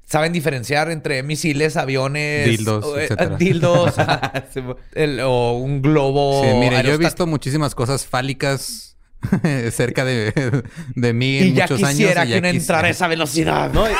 [0.05, 3.35] saben diferenciar entre misiles, aviones, Dildos, o, eh, etcétera.
[3.39, 3.95] dildos,
[4.93, 6.43] el- o un globo.
[6.43, 8.95] Sí, mire, yo he visto muchísimas cosas fálicas
[9.71, 10.63] cerca de,
[10.93, 12.25] de mí en Y ya muchos quisiera años.
[12.25, 12.89] y que ya uno entrara a quisiera.
[12.91, 13.73] esa velocidad.
[13.73, 13.89] ¿no?
[13.89, 13.93] Y,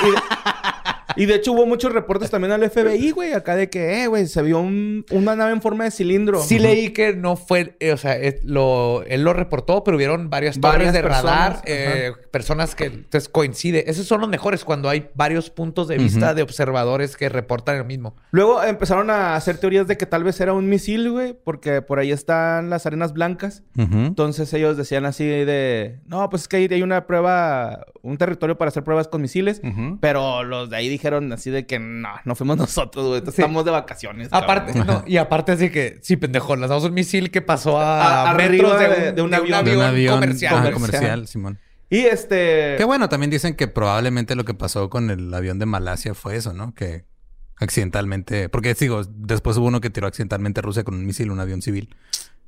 [1.15, 4.28] y de hecho hubo muchos reportes también al FBI, güey, acá de que, eh, güey,
[4.28, 6.41] se vio un- una nave en forma de cilindro.
[6.41, 10.60] Sí leí que no fue, eh, o sea, lo, él lo reportó, pero hubieron varias
[10.60, 13.89] torres Varias de radar, personas, eh, personas que entonces coincide.
[13.89, 17.86] Esos son los mejores cuando hay varios puntos de vista de observadores que reportan el
[17.86, 18.15] mismo.
[18.32, 21.99] Luego empezaron a hacer teorías de que tal vez era un misil, güey, porque por
[21.99, 23.63] ahí están las arenas blancas.
[23.78, 28.58] Entonces ellos decían así de, no, pues es que ahí hay una prueba, un territorio
[28.58, 29.62] para hacer pruebas con misiles,
[29.99, 31.02] pero los de ahí dijeron
[31.33, 34.29] así de que no, no fuimos nosotros, güey, estamos de vacaciones.
[34.31, 34.87] Aparte, cabrón".
[34.87, 38.79] no, y aparte así que, sí, pendejo, lanzamos un misil que pasó a, A- metros
[38.79, 39.65] de, de- un, de un de avión.
[39.65, 40.19] De un avión
[40.73, 41.59] comercial, Simón.
[41.89, 42.75] Y este...
[42.77, 46.35] Qué bueno, también dicen que probablemente lo que pasó con el avión de Malasia fue
[46.35, 46.73] eso, ¿no?
[46.73, 47.05] Que
[47.57, 51.39] accidentalmente, porque digo, después hubo uno que tiró accidentalmente a Rusia con un misil, un
[51.39, 51.95] avión civil.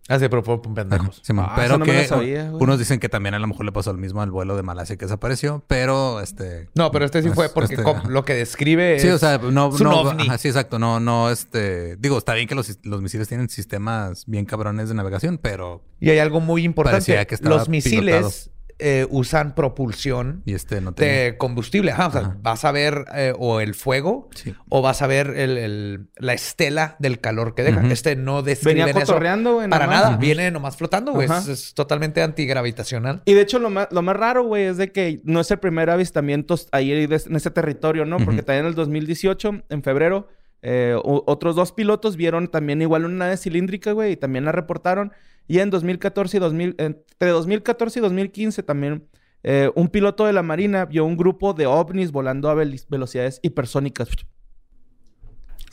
[0.07, 1.05] Ah, sí, pero fue un pendejo.
[1.05, 1.45] Ajá, Simón.
[1.49, 2.63] Ah, pero eso no me que lo sabía, güey.
[2.63, 4.97] unos dicen que también a lo mejor le pasó lo mismo al vuelo de Malasia
[4.97, 8.99] que desapareció, pero este No, pero este sí fue es- porque este, lo que describe
[8.99, 10.27] Sí, es- o sea, no, es un no, ovni.
[10.27, 14.25] ajá, sí, exacto, no, no, este, digo, está bien que los, los misiles tienen sistemas
[14.27, 16.97] bien cabrones de navegación, pero Y hay algo muy importante.
[16.97, 18.31] Parecía que estaba Los misiles pilotado.
[18.77, 21.91] Eh, usan propulsión y este no de combustible.
[21.91, 22.37] Ajá, o sea, Ajá.
[22.41, 24.53] vas a ver eh, o el fuego Sí.
[24.69, 27.79] o vas a ver el, el- la estela del calor que deja.
[27.79, 27.87] Ujú.
[27.91, 29.69] Este no describe Venía eso cotorreando, güey.
[29.69, 30.03] para nomás.
[30.03, 30.17] nada.
[30.17, 31.29] Viene nomás flotando, güey.
[31.31, 33.21] Es, es totalmente antigravitacional.
[33.25, 35.59] Y de hecho, lo más, lo más raro, güey, es de que no es el
[35.59, 38.17] primer avistamiento ahí en ese territorio, ¿no?
[38.17, 40.27] Porque también en el 2018, en febrero,
[40.61, 45.13] eh, otros dos pilotos vieron también igual una nave cilíndrica, güey, y también la reportaron.
[45.47, 49.07] Y en 2014 y 2000, entre 2014 y 2015 también,
[49.43, 53.39] eh, un piloto de la Marina vio un grupo de ovnis volando a vel- velocidades
[53.43, 54.09] hipersónicas.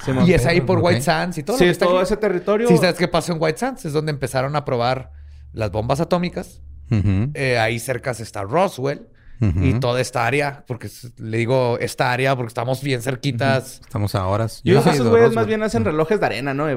[0.05, 0.27] Simón.
[0.29, 0.81] y es ahí por.
[0.81, 1.57] White Sands y todo.
[1.57, 2.05] Sí, lo que es está todo aquí.
[2.05, 2.67] ese territorio.
[2.69, 3.85] Sí, ¿sabes qué pasó en White Sands?
[3.85, 5.13] Es donde empezaron a probar
[5.53, 6.61] las bombas atómicas.
[6.91, 9.09] Eh, ahí cerca está Roswell.
[9.41, 13.81] Y toda esta área, porque le digo esta área porque estamos bien cerquitas.
[13.81, 14.61] Estamos a horas.
[14.63, 16.71] Yo esos güeyes más bien hacen relojes de arena, ¿no?
[16.71, 16.75] Y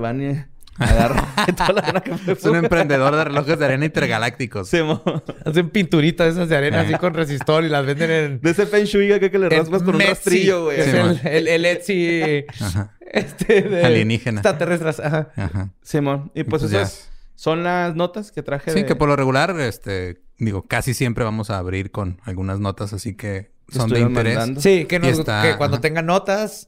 [0.78, 2.34] agarran toda la arena que fue.
[2.34, 4.70] Es un emprendedor de relojes de arena intergalácticos.
[4.70, 5.02] Simón.
[5.46, 8.42] Hacen pinturitas esas de arena así con resistor y las venden en...
[8.42, 10.80] De ese Feng Shui acá que le raspas con un rastrillo, güey.
[10.80, 12.92] Es Sí, el, el, el Etsy Ajá.
[13.12, 14.42] este de Alienígena.
[14.42, 15.00] extraterrestres.
[15.00, 15.30] Ajá.
[15.36, 15.70] Ajá.
[15.82, 16.32] Simón.
[16.36, 16.82] Y pues, pues ya.
[16.82, 18.86] esas son las notas que traje Sí, de...
[18.86, 23.16] que por lo regular, este, digo, casi siempre vamos a abrir con algunas notas, así
[23.16, 24.36] que son de interés.
[24.36, 24.62] mandando.
[24.62, 25.82] Sí, que, nos- está- que cuando ajá.
[25.82, 26.68] tengan notas,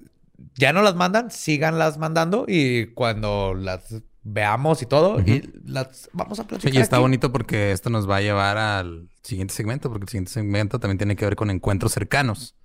[0.55, 6.39] ya no las mandan, síganlas mandando y cuando las veamos y todo, y las vamos
[6.39, 6.73] a Sí, platicar.
[6.73, 7.01] y está aquí.
[7.01, 10.97] bonito porque esto nos va a llevar al siguiente segmento, porque el siguiente segmento también
[10.97, 12.55] tiene que ver con encuentros cercanos,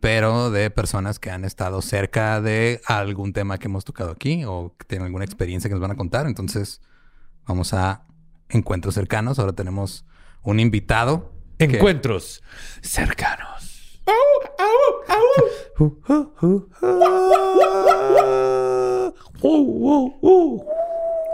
[0.00, 4.74] pero de personas que han estado cerca de algún tema que hemos tocado aquí o
[4.78, 6.26] que tienen alguna experiencia que nos van a contar.
[6.26, 6.80] Entonces,
[7.46, 8.06] vamos a
[8.48, 9.38] encuentros cercanos.
[9.38, 10.04] Ahora tenemos
[10.42, 11.32] un invitado.
[11.58, 12.42] que- Encuentros
[12.82, 14.00] cercanos.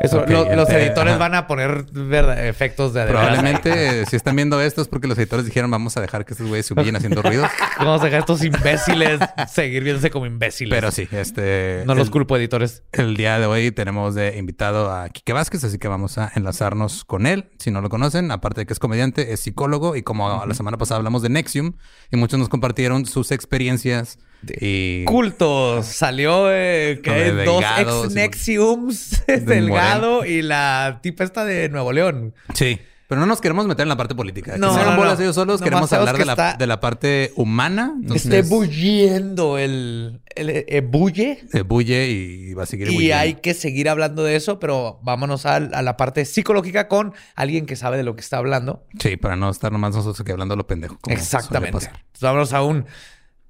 [0.01, 1.19] Eso, lo- los editores ajá.
[1.19, 3.21] van a poner verdad, efectos de de veras.
[3.23, 6.49] Probablemente, si están viendo esto, es porque los editores dijeron vamos a dejar que estos
[6.49, 7.51] güeyes se humillen haciendo ruidos.
[7.79, 10.75] Vamos a dejar a estos imbéciles seguir viéndose como imbéciles.
[10.75, 11.83] Pero sí, este...
[11.87, 12.83] No los culpo, editores.
[12.93, 17.05] El día de hoy tenemos de invitado a Quique Vázquez, así que vamos a enlazarnos
[17.05, 17.51] con él.
[17.59, 20.79] Si no lo conocen, aparte de que es comediante, es psicólogo y como la semana
[20.79, 21.73] pasada hablamos de Nexium
[22.11, 24.19] y muchos nos compartieron sus experiencias
[24.61, 25.87] y Cultos.
[25.87, 31.69] Salió eh, que de dos Delgado, ex sí, Nexiums, Delgado y la tipa esta de
[31.69, 32.35] Nuevo León.
[32.55, 32.79] sí.
[33.09, 34.57] Pero no nos queremos meter en la parte política.
[34.57, 35.25] No, No, se hagan no, bolas no.
[35.25, 35.61] ellos solos.
[35.61, 37.93] Queremos hablar que de la, está- de la parte humana.
[38.01, 41.41] Entonces, Esté bulliendo el, el eh, bulle.
[41.67, 45.75] bulle y va a seguir Y hay que seguir hablando de eso, pero vámonos al-
[45.75, 48.87] a, la parte psicológica con alguien que sabe de lo que está hablando.
[49.01, 50.97] Sí, para no estar nomás nosotros aquí hablando lo pendejo.
[51.09, 51.79] Exactamente.
[51.79, 52.87] Entonces, vámonos a un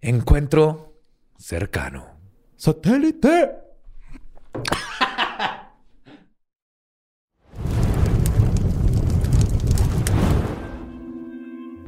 [0.00, 1.02] encuentro
[1.38, 2.06] cercano.
[2.56, 3.50] ¡Satélite!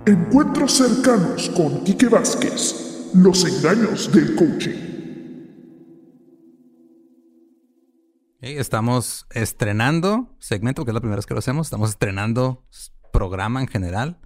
[0.05, 3.11] Encuentros cercanos con Quique Vázquez.
[3.15, 4.93] Los engaños del coaching.
[8.41, 11.69] Estamos estrenando segmento, porque es la primera vez que lo hacemos.
[11.69, 12.67] Estamos estrenando
[13.13, 14.19] programa en general.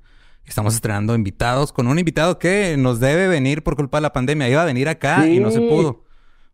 [0.46, 4.48] Estamos estrenando invitados con un invitado que nos debe venir por culpa de la pandemia.
[4.48, 6.04] Iba a venir acá y no se pudo.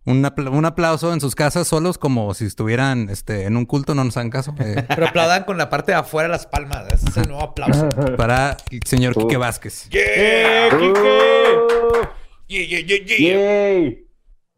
[0.05, 3.95] Un, apl- un aplauso en sus casas solos como si estuvieran este, en un culto,
[3.95, 4.53] no nos hagan caso.
[4.59, 6.93] eh, Pero aplaudan con la parte de afuera las palmas.
[6.93, 7.89] Ese es el nuevo aplauso.
[8.17, 9.89] para el señor Quique Vázquez.
[9.93, 12.09] ¡Eh, Quique!
[12.49, 13.19] Yeah, yeah, yeah, yeah.
[13.19, 14.07] ¡Yay!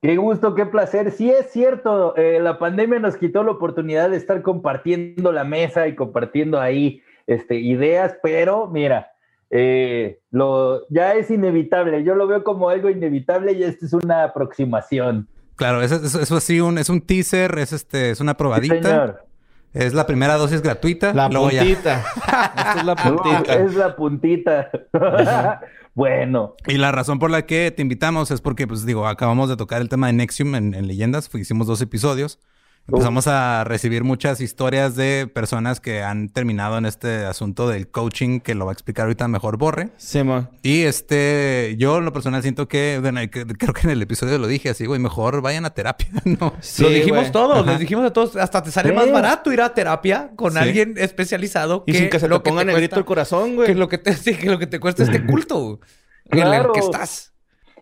[0.00, 1.10] Qué gusto, qué placer.
[1.12, 5.88] Sí es cierto, eh, la pandemia nos quitó la oportunidad de estar compartiendo la mesa
[5.88, 9.12] y compartiendo ahí este, ideas, pero mira,
[9.56, 12.02] eh, lo, ya es inevitable.
[12.02, 15.28] Yo lo veo como algo inevitable y esta es una aproximación.
[15.54, 18.74] Claro, eso, eso, eso sí, un, es un teaser, es este, es una Sí, probadita.
[18.82, 19.24] señor.
[19.72, 21.14] Es la primera dosis gratuita.
[21.14, 22.04] La puntita.
[22.16, 23.54] Esta es la No, puntita.
[23.54, 24.70] es la puntita.
[25.94, 29.56] bueno, Y la razón por la que te invitamos es porque, pues digo, acabamos de
[29.56, 32.38] tocar el tema de Nexium en, en Leyendas, hicimos dos episodios.
[32.86, 38.40] Empezamos a recibir muchas historias de personas que han terminado en este asunto del coaching,
[38.40, 39.88] que lo va a explicar ahorita mejor Borre.
[39.96, 40.50] Simón.
[40.62, 44.46] Y este, yo en lo personal siento que, bueno, creo que en el episodio lo
[44.46, 46.52] dije así, güey, mejor vayan a terapia, ¿no?
[46.60, 47.32] Sí, lo dijimos güey.
[47.32, 47.70] todos, Ajá.
[47.70, 48.94] les dijimos a todos, hasta te sale Sí.
[48.94, 50.58] más barato ir a terapia con Sí.
[50.58, 53.66] alguien especializado Y sin que se te lo ponga negrito el cuesta- corazón, güey.
[53.68, 55.80] que lo que te, sí, que lo que te cuesta este culto
[56.26, 56.72] en el Claro.
[56.72, 57.32] que estás.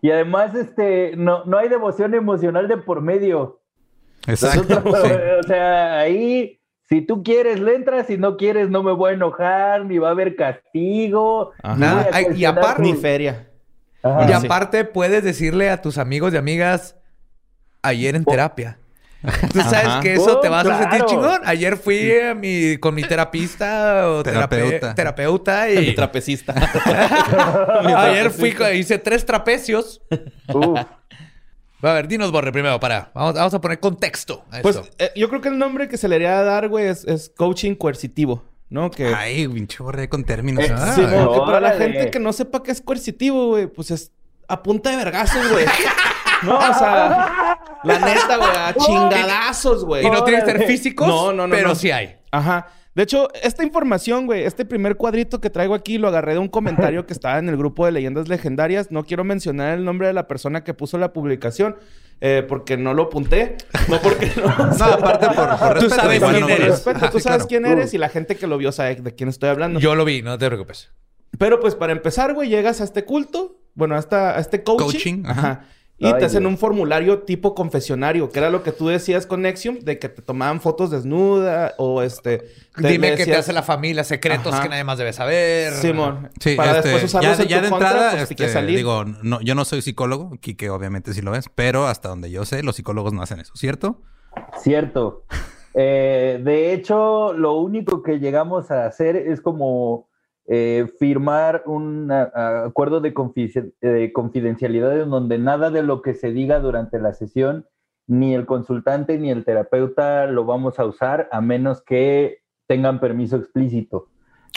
[0.01, 3.59] y además, este, no, no hay devoción emocional de por medio.
[4.27, 4.63] Exacto.
[4.81, 5.11] Nosotros, sí.
[5.39, 6.59] O sea, ahí,
[6.89, 10.09] si tú quieres, le entras, si no quieres, no me voy a enojar, ni va
[10.09, 11.51] a haber castigo.
[11.61, 11.75] Ajá.
[11.75, 13.49] ni voy a Ay, y aparte- Ni feria.
[14.01, 14.23] Ajá.
[14.29, 14.45] y sí.
[14.45, 16.95] aparte puedes decirle a tus amigos y amigas
[17.81, 18.77] ayer en terapia.
[19.53, 20.01] Tú sabes Ajá.
[20.01, 21.05] que eso te Oh, vas a sentir claro.
[21.07, 21.41] chingón.
[21.45, 24.95] Ayer fui a mi, con mi terapista o terape- Terapeuta.
[24.95, 26.53] terapeuta Mi y trapecista.
[27.97, 30.01] ayer fui, hice tres trapecios.
[30.53, 30.79] Uf.
[31.83, 33.11] A ver, dinos, Borre, primero, para.
[33.13, 34.87] Vamos, vamos a poner contexto a Pues esto.
[34.99, 37.75] eh, yo creo que el nombre que se le haría dar, güey, es, es coaching
[37.75, 38.89] coercitivo, ¿no?
[38.89, 40.63] Que, Ay, pinche Borre con términos.
[40.63, 41.85] Eh, Ah, Sí, no, que para la órale.
[41.93, 44.11] gente que no sepa qué es coercitivo, güey, pues es
[44.47, 45.65] a punta de vergazos, güey.
[46.43, 50.05] no, o sea, la neta, güey, a chingadazos, güey.
[50.05, 50.71] y no tienen que ser órale.
[50.71, 51.75] físicos, No, no, no, pero no.
[51.75, 52.15] sí hay.
[52.31, 52.67] Ajá.
[52.95, 56.47] De hecho, esta información, güey, este primer cuadrito que traigo aquí lo agarré de un
[56.47, 58.91] comentario que estaba en el grupo de leyendas legendarias.
[58.91, 61.75] No quiero mencionar el nombre de la persona que puso la publicación
[62.21, 63.57] eh, porque no lo apunté.
[63.89, 64.43] No porque no.
[64.77, 66.67] No, aparte por, por Tú respeto, sabes igual quién no- eres.
[66.67, 67.45] respeto, tú sabes claro.
[67.47, 69.79] quién eres y la gente que lo vio sabe de quién estoy hablando.
[69.79, 70.91] Yo lo vi, no te preocupes.
[71.39, 74.83] Pero pues para empezar, güey, llegas a este culto, bueno, a, esta, a este coaching.
[74.85, 75.39] Coaching, ajá.
[75.41, 75.65] ajá.
[76.03, 76.51] Y Ay, te hacen Dios.
[76.51, 80.21] un formulario tipo confesionario, que era lo que tú decías con Nexium, de que te
[80.21, 82.39] tomaban fotos desnuda o este...
[82.39, 84.63] te- Dime le qué te decías- hace la familia, secretos Ajá.
[84.63, 85.71] que nadie más debe saber.
[85.73, 86.29] Simón.
[86.41, 88.75] Sí, para este, después usarlos ya, en ya tu de contra, entrada, pues, este, salir.
[88.77, 92.43] digo, no, yo no soy psicólogo, Kike obviamente sí lo es, pero hasta donde yo
[92.45, 94.01] sé, los psicólogos no hacen eso, ¿cierto?
[94.61, 95.23] Cierto.
[95.73, 100.07] Eh, de hecho, lo único que llegamos a hacer es como
[100.47, 106.01] eh, firmar un a- a- acuerdo de, confi- de confidencialidad en donde nada de lo
[106.01, 107.65] que se diga durante la sesión,
[108.07, 113.37] ni el consultante ni el terapeuta lo vamos a usar a menos que tengan permiso
[113.37, 114.09] explícito.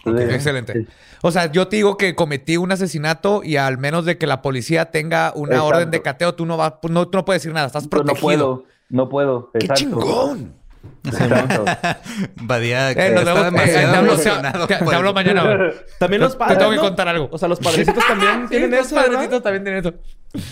[0.05, 0.87] Entonces, Excelente.
[1.22, 4.42] O sea, yo te digo que cometí un asesinato y al menos de que la
[4.42, 5.66] policía tenga una Exacto.
[5.77, 7.90] orden de cateo, tú no vas, no, tú no puedes decir nada, estás yo no
[7.90, 8.20] protegido.
[8.20, 9.51] puedo, no puedo.
[9.53, 10.55] ¡Qué chingón!
[12.42, 14.66] Badía que Eh, nos está vemos- eh, demasiado te hablo, emocionado.
[14.66, 15.42] te- te hablo mañana.
[15.57, 15.70] güey.
[15.99, 17.29] También los Te padres, tengo que contar algo.
[17.31, 19.11] O sea, los padrecitos también tienen Sí, los eso, ¿verdad?
[19.12, 19.94] padrecitos también tienen eso.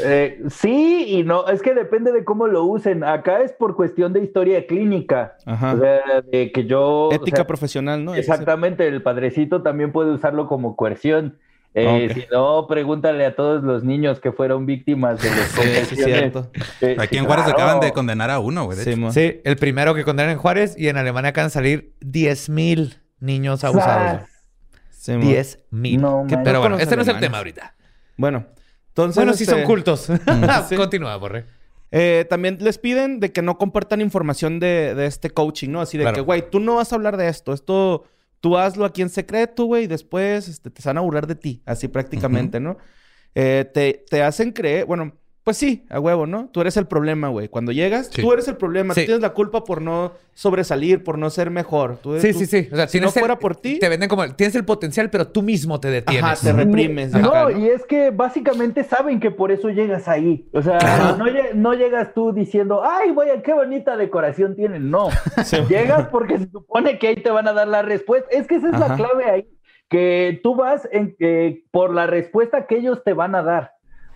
[0.03, 3.05] Eh, sí y no, es que depende de cómo lo usen.
[3.05, 5.37] Acá es por cuestión de historia clínica.
[5.45, 5.75] Ajá.
[5.75, 7.09] O sea, de que yo.
[7.09, 8.15] o Ética sea, profesional, ¿no?
[8.15, 11.39] Exactamente, el padrecito también puede usarlo como coerción.
[11.77, 12.09] Eh.
[12.15, 16.05] Si no, pregúntale a todos los niños que fueron víctimas de las Sí, sí, es
[16.05, 16.51] cierto.
[16.81, 17.59] Eh, Aquí en Juárez claro.
[17.63, 18.79] acaban de condenar a uno, güey.
[18.79, 18.95] Sí.
[19.11, 23.65] Sí, el primero que condenan en Juárez y en Alemania acaban de salir 10.000 niños
[23.65, 24.29] abusados.
[24.91, 25.25] Sí, mo.
[25.25, 25.99] 10.000.
[26.01, 26.27] No.
[26.29, 27.75] Pero No bueno, este no es el tema ahorita.
[28.17, 28.47] Bueno,
[28.89, 29.17] entonces...
[29.17, 30.09] Bueno, sí este, son cultos.
[30.69, 30.77] Sí.
[30.77, 31.45] Continúa, Borre.
[31.91, 35.81] eh, también les piden de que no compartan información de, de este coaching, ¿no?
[35.81, 36.15] Así de Claro.
[36.15, 37.53] que, güey, tú no vas a hablar de esto.
[37.53, 38.05] Esto,
[38.45, 41.63] tú hazlo aquí en secreto, güey, y después este, te van a burlar de ti.
[41.65, 42.77] Así prácticamente, ¿no?
[43.35, 44.85] Eh, te, te hacen creer...
[44.85, 46.49] Bueno, pues sí, a huevo, ¿no?
[46.51, 47.49] Tú eres el problema, güey.
[47.49, 48.23] Cuando llegas, Sí.
[48.23, 48.95] tú eres el problema.
[48.95, 49.03] Sí.
[49.03, 51.99] Tú tienes la culpa por no sobresalir, por no ser mejor.
[52.03, 52.69] Tú- Sí, tú- sí, sí.
[52.73, 53.79] O sea, si no el- fuera por ti...
[53.79, 54.27] Te venden como...
[54.35, 56.25] Tienes el potencial, pero tú mismo te detienes.
[56.25, 57.13] Ajá, te reprimes.
[57.13, 60.49] No, acá, y es que básicamente saben que por eso llegas ahí.
[60.53, 60.79] O sea,
[61.19, 64.91] no, lle- no llegas tú diciendo, ay, vaya, qué bonita decoración tienen.
[64.91, 65.09] No.
[65.69, 68.29] Llegas porque se supone que ahí te van a dar la respuesta.
[68.33, 68.89] Es que esa es Ajá.
[68.89, 69.49] la clave ahí.
[69.91, 73.74] Que tú vas en, eh, por la respuesta que ellos te van a dar.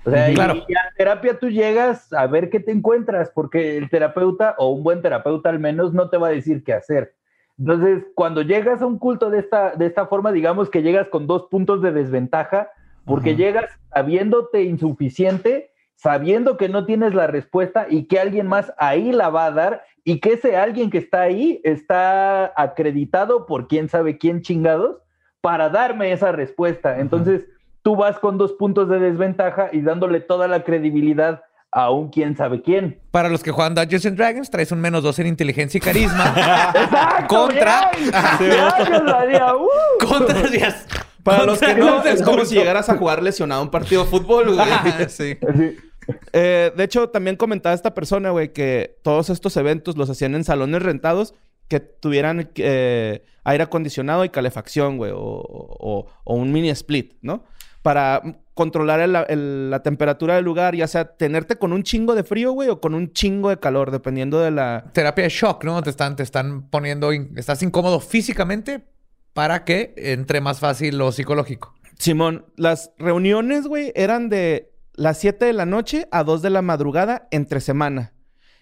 [0.09, 0.55] O sea, y- Claro.
[0.67, 4.83] y, a terapia tú llegas a ver qué te encuentras, porque el terapeuta, o un
[4.83, 7.15] buen terapeuta al menos, no te va a decir qué hacer.
[7.59, 11.27] Entonces, cuando llegas a un culto de esta, de esta forma, digamos que llegas con
[11.27, 12.71] dos puntos de desventaja,
[13.05, 13.39] porque Ajá.
[13.39, 19.31] llegas sabiéndote insuficiente, sabiendo que no tienes la respuesta y que alguien más ahí la
[19.31, 24.17] va a dar y que ese alguien que está ahí está acreditado por quién sabe
[24.17, 24.99] quién chingados
[25.41, 27.01] para darme esa respuesta.
[27.01, 27.47] Entonces,
[27.83, 32.37] tú vas con dos puntos de desventaja y dándole toda la credibilidad a un quién
[32.37, 33.01] sabe quién.
[33.11, 36.35] Para los que juegan Dungeons and Dragons, traes un menos dos en inteligencia y carisma.
[36.75, 37.27] ¡Exacto!
[37.37, 37.91] Contra-
[39.57, 40.07] ¡uh!
[40.07, 40.87] Contra días.
[41.23, 44.55] Para los que no, es como si llegaras a jugar lesionado un partido de fútbol,
[44.55, 44.67] güey.
[45.09, 45.37] sí.
[45.57, 45.77] Sí.
[46.33, 50.45] Eh, de hecho, también comentaba esta persona, güey, que todos estos eventos los hacían en
[50.45, 51.35] salones rentados
[51.69, 57.45] que tuvieran eh, aire acondicionado y calefacción, güey, o, o- o un mini split, ¿no?
[57.89, 58.21] Para
[58.53, 62.53] controlar el- el- la temperatura del lugar, ya sea tenerte con un chingo de frío,
[62.53, 64.85] güey, o con un chingo de calor, dependiendo de la...
[64.93, 65.81] Terapia de shock, ¿no?
[65.83, 68.85] Te están, te están poniendo, in- estás incómodo físicamente
[69.33, 71.73] para que entre más fácil lo psicológico.
[71.99, 76.61] Simón, las reuniones, güey, eran de las 7 de la noche a 2 de la
[76.61, 78.13] madrugada entre semana.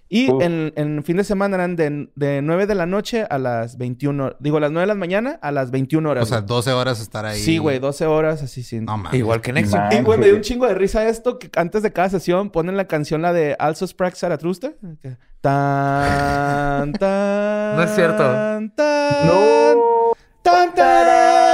[0.08, 0.40] Y Uf.
[0.42, 4.36] en, en fin de semana eran de, de 9 de la noche a las 21.
[4.38, 6.22] Digo, las 9 de la mañana a las 21 horas.
[6.22, 6.46] O sea, güey.
[6.48, 7.40] 12 horas estar ahí.
[7.40, 8.84] Sí, güey, 12 horas así sin.
[8.84, 9.18] No mames.
[9.18, 9.76] Igual que Nexo.
[9.90, 12.76] Y, güey, me dio un chingo de risa esto que antes de cada sesión ponen
[12.76, 14.72] la canción, la de Also Sprach Zarathustra.
[15.02, 17.76] Que- Tan, tan.
[17.76, 18.22] No es cierto.
[18.22, 20.12] Tan, tan, ¡No!
[20.42, 21.45] tan, tan.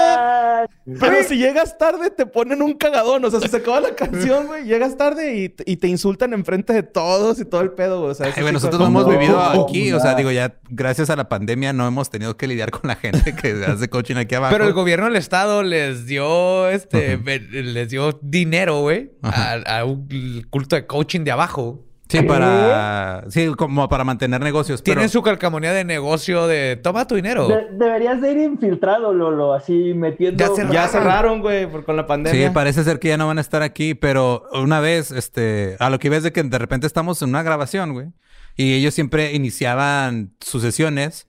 [1.01, 3.25] Pero si llegas tarde, te ponen un cagadón.
[3.25, 6.73] O sea, si se acaba la canción, güey, llegas tarde y, y te insultan enfrente
[6.73, 8.13] de todos y todo el pedo, güey.
[8.13, 9.93] O sea, Ay, nosotros no hemos vivido aquí.
[9.93, 12.97] O sea, digo, ya gracias a la pandemia no hemos tenido que lidiar con la
[12.97, 14.53] gente que hace coaching aquí abajo.
[14.53, 17.19] Pero el gobierno del estado les dio este
[17.51, 21.85] les dio dinero, güey, a, a un culto de coaching de abajo.
[22.21, 23.25] Sí, para...
[23.29, 24.83] Sí, como para mantener negocios.
[24.83, 24.95] Pero...
[24.97, 27.49] Tienen su calcamonía de negocio de toma tu dinero.
[27.49, 30.39] De- deberías de ir infiltrado, Lolo, así metiendo.
[30.39, 30.73] Ya cerraron.
[30.73, 32.49] Ya cerraron, güey, por- con la pandemia.
[32.49, 35.91] Sí, parece ser que ya no van a estar aquí, pero una vez, este, a
[35.91, 38.09] lo que ves de que de repente estamos en una grabación, güey,
[38.57, 41.27] y ellos siempre iniciaban sus sesiones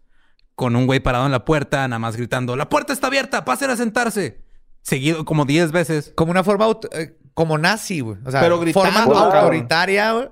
[0.55, 3.69] con un güey parado en la puerta, nada más gritando, la puerta está abierta, pasen
[3.69, 4.41] a sentarse.
[4.81, 6.11] Seguido como 10 veces.
[6.15, 8.17] Como una forma aut- eh, como nazi, güey.
[8.25, 10.27] O sea, Pero gritando, forma autoritaria, güey.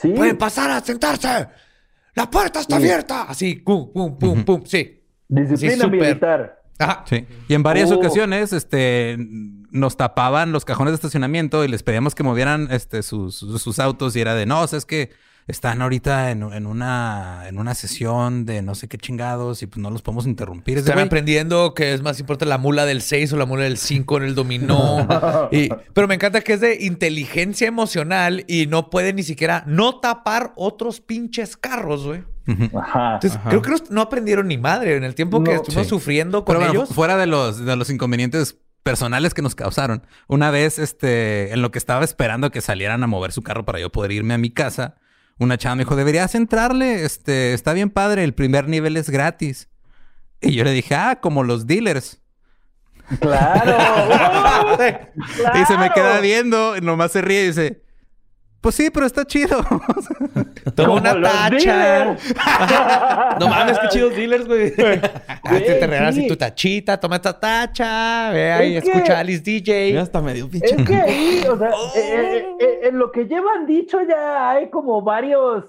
[0.00, 0.08] Sí.
[0.10, 1.46] Pueden pasar a sentarse.
[2.14, 3.22] La puerta está abierta.
[3.22, 4.62] Así, pum, pum, pum, pum.
[4.66, 5.02] Sí.
[5.28, 6.62] Disciplina Sí, militar.
[6.78, 7.04] Ajá.
[7.08, 7.26] Sí.
[7.48, 7.96] Y en varias Oh.
[7.96, 9.16] ocasiones, este,
[9.70, 13.78] nos tapaban los cajones de estacionamiento y les pedíamos que movieran, este, sus, sus, sus
[13.78, 15.10] autos y era de, no, o sea, es que
[15.46, 19.82] están ahorita en, en una, en una sesión de no sé qué chingados y pues
[19.82, 20.78] no los podemos interrumpir.
[20.78, 23.76] Están güey, aprendiendo que es más importante la mula del 6 o la mula del
[23.76, 25.06] 5 en el dominó.
[25.52, 30.00] Y- pero me encanta que es de inteligencia emocional y no puede ni siquiera no
[30.00, 32.22] tapar otros pinches carros, güey.
[32.74, 33.14] Ajá.
[33.14, 35.56] Entonces, creo que no, no aprendieron ni madre en el tiempo que No.
[35.56, 35.90] estuvimos Sí.
[35.90, 36.94] sufriendo con Pero bueno, ellos.
[36.94, 40.06] fuera de los, de los inconvenientes personales que nos causaron.
[40.28, 43.78] Una vez, este, en lo que estaba esperando que salieran a mover su carro para
[43.80, 44.96] yo poder irme a mi casa,
[45.38, 49.68] una chava me dijo, deberías entrarle, este, está bien padre, el primer nivel es gratis.
[50.40, 52.20] Y yo le dije, ah, como los dealers.
[53.20, 53.76] Claro.
[55.54, 56.22] Y se me queda Claro.
[56.22, 57.83] viendo, nomás se ríe y dice,
[58.64, 59.58] pues sí, pero está chido.
[60.74, 62.16] Toma Como una tacha.
[63.38, 64.72] No mames, qué chidos dealers, güey.
[64.78, 66.26] Ah, te, te regalas sí.
[66.26, 69.92] tu tachita, toma esta tacha, ve ahí, Es que- escucha a Alice DJ.
[69.92, 70.74] Ya hasta me dio pinche.
[70.74, 71.74] Es que ahí, o sea, eh,
[72.38, 75.64] eh, eh, en lo que llevan dicho ya hay como varios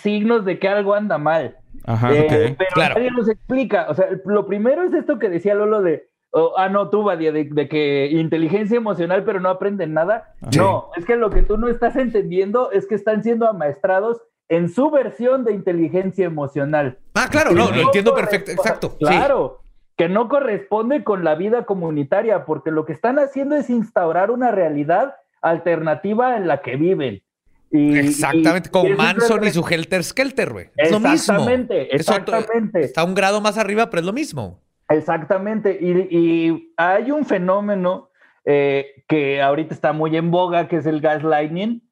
[0.00, 1.56] signos de que algo anda mal.
[1.84, 2.12] Ajá.
[2.14, 2.56] Eh, ok.
[2.58, 2.94] Pero Claro.
[2.94, 3.86] nadie nos explica.
[3.88, 7.32] O sea, lo primero es esto que decía Lolo de, oh, ah, no, tú, Badia,
[7.32, 10.34] de, de que inteligencia emocional, pero no aprenden nada.
[10.50, 10.58] Sí.
[10.58, 14.68] No, es que lo que tú no estás entendiendo es que están siendo amaestrados en
[14.68, 16.98] su versión de inteligencia emocional.
[17.14, 18.96] Ah, claro, no, lo entiendo perfecto, exacto.
[18.98, 19.06] sí.
[19.06, 19.60] Claro,
[19.96, 24.50] que no corresponde con la vida comunitaria, porque lo que están haciendo es instaurar una
[24.50, 27.22] realidad alternativa en la que viven.
[27.70, 30.70] Y- Exactamente, y- con y Manson y su Helter Skelter, güey.
[30.76, 31.12] Es lo mismo.
[31.14, 32.80] Exactamente, exactamente.
[32.80, 34.60] está un grado más arriba, pero es lo mismo.
[34.90, 35.78] Exactamente.
[35.80, 38.10] Y, y hay un fenómeno
[38.44, 41.82] eh, que ahorita está muy en boga, que es el gaslighting.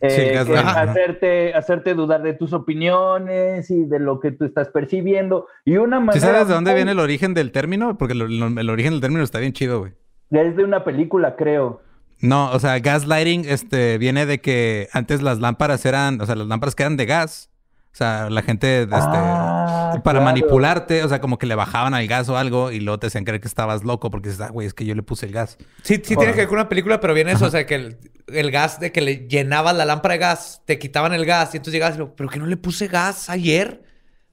[0.00, 0.52] eh, Sí.
[0.54, 0.82] Ajá.
[0.82, 5.46] hacerte, hacerte dudar de tus opiniones y de lo que tú estás percibiendo.
[5.64, 6.12] Y una manera.
[6.14, 7.96] ¿Sí sabes de dónde viene el origen del término?
[7.98, 9.92] Porque lo- lo- el origen del término está bien chido, güey.
[10.30, 11.80] Es de una película, creo.
[12.20, 16.46] No, o sea, gaslighting este, viene de que antes las lámparas eran, o sea, las
[16.46, 17.50] lámparas que eran de gas.
[17.96, 20.20] O sea, la gente, este, Ah, para claro.
[20.26, 23.24] manipularte, o sea, como que le bajaban al gas o algo y luego te hacían
[23.24, 25.56] creer que estabas loco porque dices, ah, güey, es que yo le puse el gas.
[25.80, 27.96] Sí, sí tiene que ver con una película, pero viene eso, o sea, que el,
[28.26, 31.56] el gas de que le llenabas la lámpara de gas, te quitaban el gas y
[31.56, 33.82] entonces llegabas y lo, pero que no le puse gas ayer.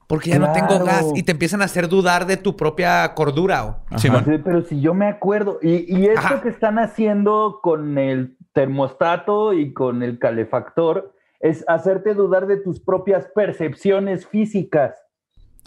[0.06, 1.06] Porque ya no tengo gas.
[1.14, 3.64] Y te empiezan a hacer dudar de tu propia cordura.
[3.64, 3.98] o-.
[3.98, 4.10] Sí,
[4.44, 6.42] pero si yo me acuerdo, y, y esto Ajá.
[6.42, 11.13] que están haciendo con el termostato y con el calefactor
[11.44, 14.96] es hacerte dudar de tus propias percepciones físicas.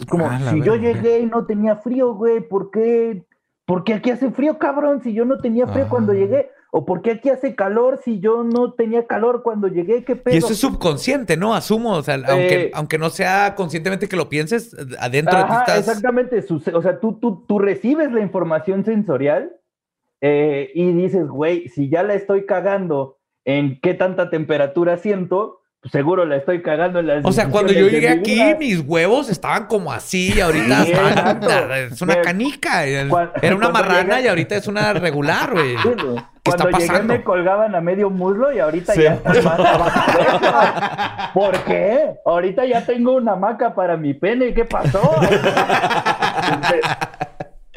[0.08, 3.24] Como, Ah, si yo llegué y no tenía frío, güey, ¿por qué?
[3.64, 5.02] ¿Por qué aquí hace frío, cabrón?
[5.02, 5.88] Si yo no tenía frío Ah.
[5.88, 6.50] cuando llegué.
[6.70, 10.04] ¿O por qué aquí hace calor si yo no tenía calor cuando llegué?
[10.04, 10.34] ¿Qué pedo?
[10.34, 11.54] Y eso es subconsciente, ¿no?
[11.54, 11.92] Asumo.
[11.94, 12.70] O sea, aunque, Eh.
[12.74, 15.78] aunque no sea conscientemente que lo pienses, adentro de ti estás.
[15.78, 16.44] exactamente.
[16.74, 19.52] O sea, tú, tú, tú recibes la información sensorial
[20.20, 25.57] eh, y dices, güey, si ya la estoy cagando en qué tanta temperatura siento,
[25.92, 28.56] seguro la estoy cagando en las O sea, cuando yo llegué aquí, vida.
[28.58, 31.08] mis huevos estaban como así y ahorita Sí, están-
[31.42, 31.74] exacto.
[31.74, 32.84] es una canica.
[32.84, 35.76] Era una cuando marrana llegué- y ahorita es una regular, güey.
[35.78, 35.88] Sí.
[36.42, 37.12] ¿Qué está Cuando llegué pasando?
[37.14, 39.02] me colgaban a medio muslo y ahorita Sí.
[39.02, 41.30] ya están más abajo.
[41.34, 42.14] ¿Por qué?
[42.24, 44.54] Ahorita ya tengo una hamaca para mi pene.
[44.54, 45.00] ¿Qué pasó?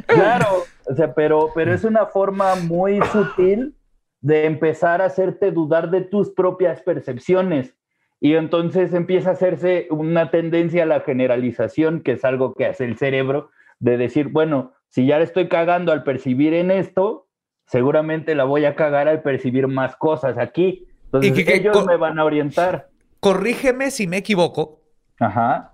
[0.07, 3.75] Claro, o sea, pero, pero es una forma muy sutil
[4.21, 7.75] de empezar a hacerte dudar de tus propias percepciones.
[8.23, 12.85] Y entonces empieza a hacerse una tendencia a la generalización, que es algo que hace
[12.85, 13.49] el cerebro,
[13.79, 17.27] de decir, bueno, si ya le estoy cagando al percibir en esto,
[17.65, 20.85] seguramente la voy a cagar al percibir más cosas aquí.
[21.05, 22.89] Entonces Y que- ellos me van a orientar.
[23.19, 24.81] Corrígeme si me equivoco,
[25.19, 25.73] Ajá.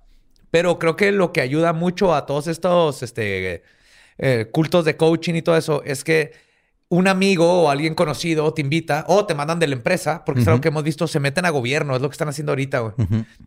[0.50, 3.62] pero creo que lo que ayuda mucho a todos estos este,
[4.18, 6.32] eh, cultos de coaching y todo eso es que
[6.90, 10.48] un amigo o alguien conocido te invita o te mandan de la empresa, porque es
[10.48, 12.94] algo que hemos visto, se meten a gobierno, es lo que están haciendo ahorita, güey.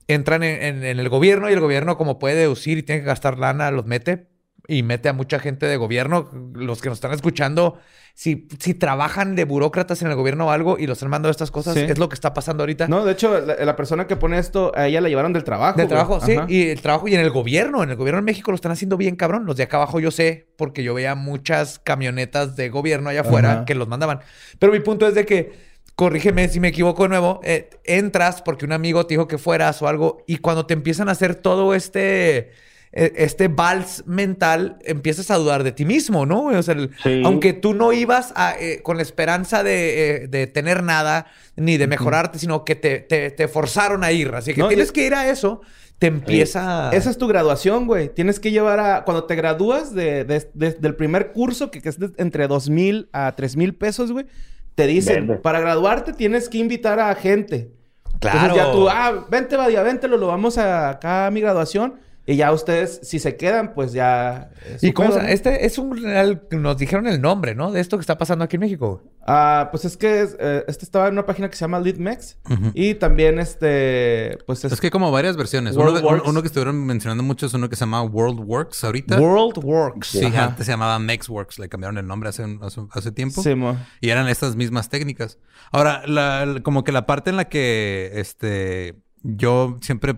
[0.09, 3.07] Entran en, en- en el gobierno y el gobierno, como puede deducir y tiene que
[3.07, 4.30] gastar lana, los mete
[4.71, 6.31] y mete a mucha gente de gobierno.
[6.55, 7.79] Los que nos están escuchando,
[8.15, 11.51] si, si trabajan de burócratas en el gobierno o algo y los están mandando estas
[11.51, 11.81] cosas, Sí.
[11.81, 12.87] es lo que está pasando ahorita.
[12.87, 15.77] No, de hecho, la, la persona que pone esto, a ella la llevaron del trabajo.
[15.77, 15.89] De güey.
[15.89, 16.33] trabajo, sí.
[16.37, 16.47] Ajá.
[16.49, 17.83] Y el trabajo y en el gobierno.
[17.83, 19.45] En el gobierno en México lo están haciendo bien, cabrón.
[19.45, 23.53] Los de acá abajo yo sé, porque yo veía muchas camionetas de gobierno allá afuera
[23.53, 23.65] Ajá.
[23.65, 24.21] que los mandaban.
[24.61, 25.53] Pero mi punto es de que,
[25.97, 29.83] corrígeme si me equivoco de nuevo, eh, entras porque un amigo te dijo que fueras
[29.83, 32.53] o algo, y cuando te empiezan a hacer todo este.
[32.93, 36.47] Eh, Este vals mental, empiezas a dudar de ti mismo, ¿no?
[36.47, 37.23] O sea, el- Sí.
[37.25, 41.27] aunque tú no ibas a, eh, con la esperanza de, eh, de tener nada
[41.57, 44.33] ni de mejorarte, sino que te, te- te forzaron a ir.
[44.35, 45.61] Así que No, tienes que ir a eso,
[46.01, 46.91] te empieza.
[46.93, 48.09] Esa es tu graduación, güey.
[48.09, 49.05] Tienes que llevar a...
[49.05, 53.09] Cuando te gradúas de, de- de- del primer curso, que, que es entre dos mil
[53.13, 54.27] a tres mil pesos, güey,
[54.75, 55.43] te dicen, Verde.
[55.43, 57.71] para graduarte tienes que invitar a gente.
[58.19, 58.39] Claro.
[58.41, 61.95] Entonces ya tú, ah, vente, Badia, vente, lo, lo vamos a, acá a mi graduación.
[62.33, 64.51] Y ya ustedes, si se quedan, pues ya...
[64.73, 65.29] es ¿Y cómo pedo, se- ¿no?
[65.33, 66.43] Este es un real.
[66.53, 67.73] Nos dijeron el nombre, ¿no?
[67.73, 69.03] De esto que está pasando aquí en México.
[69.27, 72.39] Ah, pues es que es, eh, este estaba en una página que se llama LeadMex.
[72.49, 72.71] Ujú.
[72.75, 74.73] Y también este, pues es...
[74.73, 75.75] Es que hay como varias versiones.
[75.75, 76.29] Uno, de- WorldWorks.
[76.29, 79.21] uno que estuvieron mencionando mucho es uno que se llama WorldWorks ahorita.
[79.21, 80.07] World Works.
[80.09, 80.45] Sí, Ajá.
[80.45, 81.59] antes se llamaba MexWorks.
[81.59, 83.43] Le cambiaron el nombre hace, un- hace, hace tiempo.
[83.43, 83.77] Sí, mo.
[84.01, 85.39] Y eran estas mismas técnicas.
[85.73, 90.15] Ahora, la- la- como que la parte en la que este yo siempre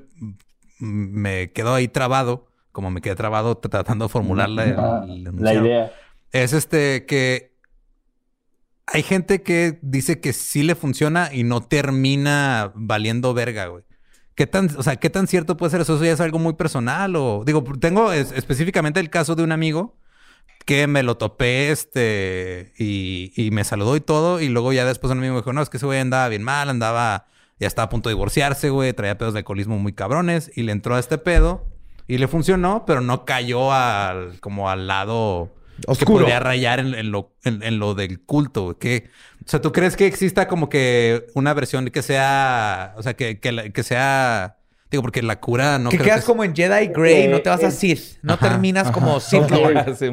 [0.83, 5.93] me quedo ahí trabado, como me quedé trabado tratando de formular la, Ah, la idea.
[6.33, 7.53] es este que
[8.87, 13.85] hay gente que dice que sí le funciona y no termina valiendo verga, güey.
[14.35, 15.95] ¿Qué tan, o sea, qué tan cierto puede ser eso?
[15.95, 17.15] ¿Eso ya es algo muy personal?
[17.17, 19.97] O digo, tengo es- específicamente el caso de un amigo
[20.65, 25.11] que me lo topé, este, y, y me saludó y todo, y luego ya después
[25.13, 27.27] un amigo me dijo, no, es que ese güey andaba bien mal, andaba,
[27.63, 30.73] ya estaba a punto de divorciarse, güey, traía pedos de alcoholismo muy cabrones, y le
[30.73, 31.65] entró a este pedo,
[32.07, 35.51] y le funcionó, pero no cayó al, como al lado
[35.81, 36.21] que Oscuro.
[36.21, 38.77] podría rayar en, en lo, en, en lo del culto, güey.
[38.79, 39.09] Que,
[39.45, 43.41] o sea, ¿tú crees que exista como que una versión que sea, o sea, que,
[43.41, 44.59] que, que sea,
[44.91, 47.49] digo, porque la cura no que creo quedas es- como en Jedi Grey, no te
[47.51, 48.19] vas a eh, Sith.
[48.23, 49.49] No ajá, terminas como Sith.
[49.51, 49.97] Lord.
[49.97, 50.11] Sí.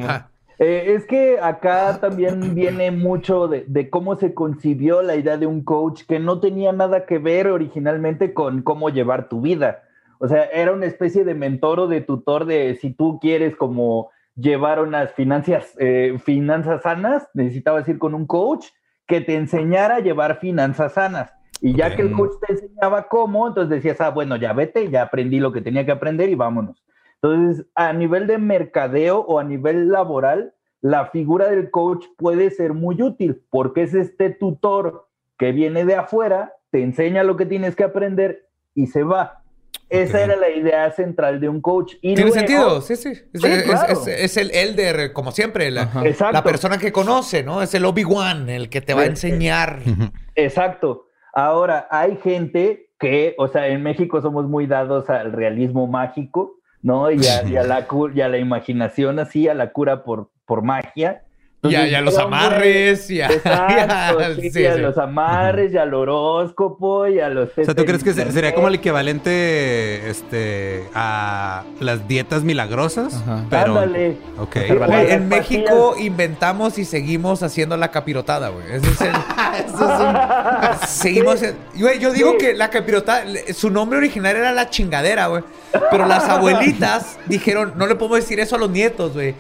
[0.60, 5.48] Eh, es que acá también viene mucho de, de cómo se concibió la idea de
[5.48, 9.84] un coach que no tenía nada que ver originalmente con cómo llevar tu vida.
[10.20, 14.12] O sea, era una especie de mentor o de tutor de si tú quieres como
[14.36, 18.68] llevar unas finanzas, eh, finanzas sanas, necesitabas ir con un coach
[19.08, 21.32] que te enseñara a llevar finanzas sanas.
[21.62, 25.04] Y ya que el coach te enseñaba cómo, entonces decías, ah, bueno, ya vete, ya
[25.04, 26.84] aprendí lo que tenía que aprender y vámonos.
[27.22, 32.74] Entonces, a nivel de mercadeo o a nivel laboral, la figura del coach puede ser
[32.74, 35.08] muy útil porque es este tutor
[35.38, 39.44] que viene de afuera, te enseña lo que tienes que aprender y se va.
[39.90, 41.96] Esa era la idea central de un coach.
[41.96, 43.10] Y Tiene luego- sentido, sí, sí.
[43.10, 43.92] Es, Sí, es- claro.
[43.94, 45.90] es- es el elder, como siempre, la,
[46.32, 47.62] la persona que conoce, ¿no?
[47.64, 49.80] Es el Obi-Wan, el que te va a enseñar.
[50.36, 51.08] Exacto.
[51.34, 56.59] Ahora, hay gente que, o sea, en México somos muy dados al realismo mágico.
[56.82, 57.12] ¿No?
[57.12, 60.30] Y a, y a la, cu- y a la imaginación así, a la cura por,
[60.46, 61.24] por magia.
[61.62, 64.76] Y a, y a los un amarres, y a, Exacto, y a- sí, sí, a
[64.76, 64.80] sí.
[64.82, 67.50] los amarres, y al horóscopo, y a los...
[67.58, 73.14] O sea, ¿tú crees que se- sería como el equivalente este, a las dietas milagrosas?
[73.16, 73.44] Ajá.
[73.50, 73.78] Pero.
[73.78, 74.18] Ándale.
[74.40, 74.56] Ok.
[74.56, 78.66] O sea, Güey, las en México pastillas- inventamos y seguimos haciendo la capirotada, güey.
[78.72, 79.12] Es el-
[80.88, 81.42] Seguimos.
[81.44, 82.38] en- Güey, yo digo Sí.
[82.38, 85.44] que la capirotada, su nombre original era la chingadera, güey.
[85.92, 89.36] Pero las abuelitas dijeron, no le podemos decir eso a los nietos, güey.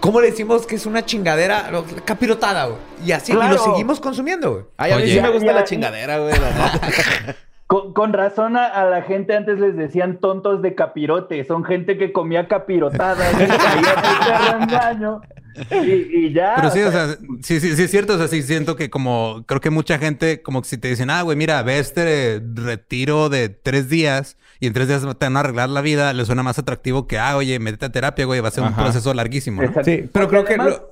[0.00, 1.55] ¿Cómo le decimos que es una chingadera?
[1.70, 2.78] Lo- Capirotada, güey.
[3.04, 4.64] Y así, y lo seguimos consumiendo, güey.
[4.76, 6.34] Ay, a mí sí me gusta Ya, la chingadera, güey.
[7.66, 11.44] Con, con razón a, a la gente antes les decían tontos de capirote.
[11.44, 13.36] Son gente que comía capirotada y.
[15.72, 16.54] Y, y ya.
[16.56, 18.14] Pero sí, o o sea, sí, sí, sí es cierto.
[18.14, 21.08] O sea, sí siento que como, creo que mucha gente, como que si te dicen,
[21.08, 25.36] ah, güey, mira, ve este retiro de tres días y en tres días te van
[25.36, 28.40] a arreglar la vida, le suena más atractivo que, ah, oye, métete a terapia, güey,
[28.40, 29.62] va a ser un proceso larguísimo.
[29.62, 29.68] ¿no?
[29.68, 29.90] exacto.
[29.90, 30.82] Sí, pero Porque creo que además,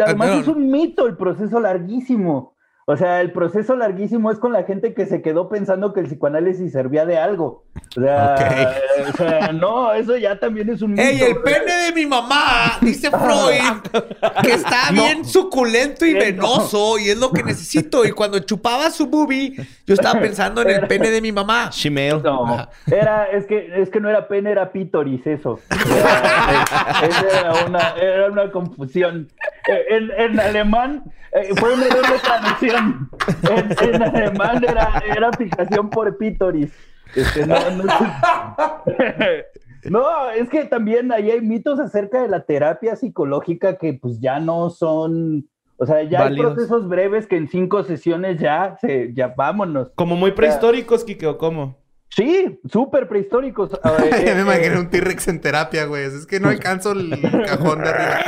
[0.00, 0.40] además Ah, no.
[0.40, 2.54] es un mito el proceso larguísimo.
[2.84, 6.06] O sea, el proceso larguísimo es con la gente que se quedó pensando que el
[6.06, 7.64] psicoanálisis servía de algo.
[7.96, 8.74] O sea,
[9.08, 10.98] o sea, no, eso ya también es un.
[10.98, 12.78] ¡Ey, el pene de mi mamá!
[12.80, 14.02] Dice Freud
[14.42, 18.04] que está bien suculento y venoso y es lo que necesito.
[18.04, 19.54] Y cuando chupaba su boobie,
[19.86, 21.70] yo estaba pensando en el pene de mi mamá.
[21.72, 22.20] Shemale.
[22.22, 25.60] No, era, es que, es que no era pene, era pítoris eso.
[25.70, 26.64] Era,
[27.02, 29.28] esa era, una, era una confusión.
[29.68, 32.71] Eh, En, en alemán eh, fue un error de traducción.
[32.78, 36.72] En, en alemán era, era fijación por pítoris.
[37.14, 37.84] Este, no, no,
[39.90, 44.40] no, es que también ahí hay mitos acerca de la terapia psicológica que pues ya
[44.40, 46.50] no son, o sea, ya Válidos.
[46.50, 49.90] hay procesos breves que en cinco sesiones ya, se, ya vámonos.
[49.94, 51.78] Como muy prehistóricos, Kike, ¿o cómo?
[52.08, 53.70] Sí, súper prehistóricos.
[54.02, 56.04] Eh, Ya me eh, imaginé un T-Rex en terapia, güey.
[56.04, 57.10] Es que no alcanzo el
[57.46, 58.20] cajón de arriba.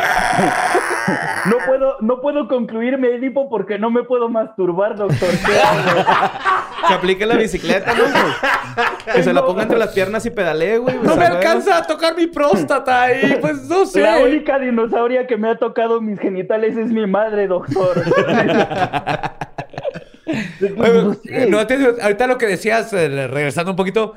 [1.46, 5.28] No puedo, no puedo concluir mi Edipo porque no me puedo masturbar, doctor.
[6.86, 8.04] Que aplique la bicicleta, ¿no?
[9.10, 10.96] Que se la ponga entre las piernas y pedalee, güey.
[11.02, 14.02] No me alcanza a tocar mi próstata y pues no sé.
[14.02, 18.02] La única dinosauria que me ha tocado mis genitales es mi madre, doctor.
[20.78, 24.16] Oye, no, te- ahorita lo que decías, eh, regresando un poquito,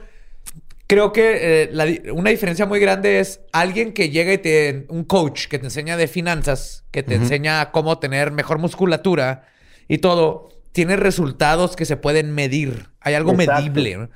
[0.88, 5.04] creo que eh, la una diferencia muy grande es alguien que llega y te, un
[5.04, 9.48] coach que te enseña de finanzas, que te enseña cómo tener mejor musculatura
[9.88, 12.90] y todo, tiene resultados que se pueden medir.
[13.02, 13.62] Hay algo Exacto.
[13.62, 13.98] medible.
[13.98, 14.10] ¿no?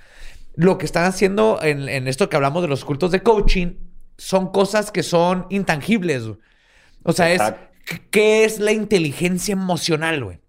[0.55, 3.75] Lo que están haciendo en, en esto que hablamos de los cultos de coaching
[4.17, 6.23] son cosas que son intangibles.
[6.23, 6.37] güey.
[7.03, 7.41] O sea, es.
[8.09, 10.39] ¿qué es la inteligencia emocional, güey?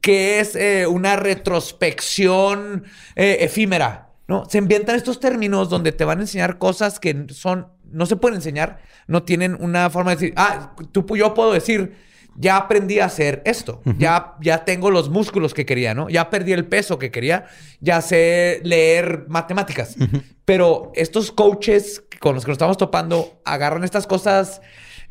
[0.00, 2.84] ¿Qué es eh, una retrospección
[3.16, 4.09] eh, efímera?
[4.30, 4.44] ¿No?
[4.48, 8.36] Se inventan estos términos donde te van a enseñar cosas que son, no se pueden
[8.36, 8.78] enseñar,
[9.08, 11.96] no tienen una forma de decir, ah, tú, yo puedo decir,
[12.36, 16.08] ya aprendí a hacer esto, ya, ya tengo los músculos que quería, ¿no?
[16.08, 17.46] Ya perdí el peso que quería,
[17.80, 19.96] ya sé leer matemáticas.
[20.44, 24.60] Pero estos coaches con los que nos estamos topando agarran estas cosas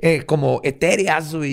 [0.02, 1.50] eh, como etéreas y, y-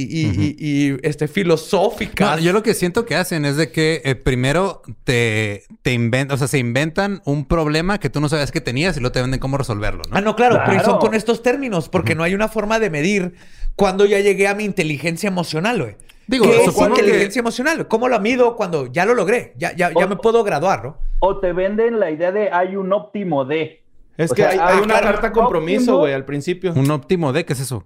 [0.57, 2.37] y- y, este, filosóficas.
[2.37, 6.35] No, yo lo que siento que hacen es de que eh, primero te, te inventan,
[6.35, 9.21] o sea, se inventan un problema que tú no sabías que tenías y luego te
[9.21, 10.17] venden cómo resolverlo, ¿no?
[10.17, 13.35] Ah, no, claro, pero son con estos términos, porque no hay una forma de medir
[13.75, 15.97] cuando ya llegué a mi inteligencia emocional, güey.
[16.29, 17.87] Digo, ¿Qué es que- inteligencia emocional?
[17.87, 19.53] ¿Cómo lo mido cuando ya lo logré?
[19.57, 20.99] Ya, ya, ya O- me puedo graduar, ¿no?
[21.21, 23.83] O te venden la idea de hay un óptimo de.
[24.17, 26.73] Es O que sea, hay, ah, hay una carta compromiso, güey, al principio.
[26.75, 27.85] Un óptimo de, ¿qué es eso?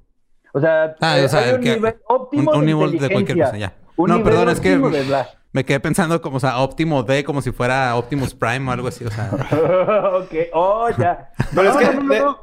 [0.53, 2.98] O sea, Ah, eh, o sea, hay un que- nivel óptimo un- un de nivel
[2.98, 3.72] de cualquier cosa, ya.
[3.96, 5.24] Un No, nivel perdón, es que- de.
[5.53, 8.86] Me quedé pensando como, o sea, óptimo de, como si fuera Optimus Prime o algo
[8.88, 9.30] así, o sea.
[10.14, 11.30] ok, oh, ya.
[11.55, 12.38] Pero es que no, no, no.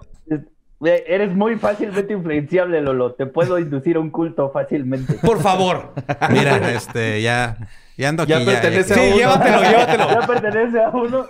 [0.86, 3.14] Eh, Eres muy fácilmente influenciable, Lolo.
[3.14, 5.14] Te puedo inducir a un culto fácilmente.
[5.26, 5.94] Por favor.
[6.30, 7.58] Mira, este, ya,
[7.98, 8.34] ya ando aquí.
[8.34, 9.16] Ya pertenece Sí, a uno.
[9.18, 10.08] llévatelo, llévatelo.
[10.22, 11.26] Ya pertenece a uno.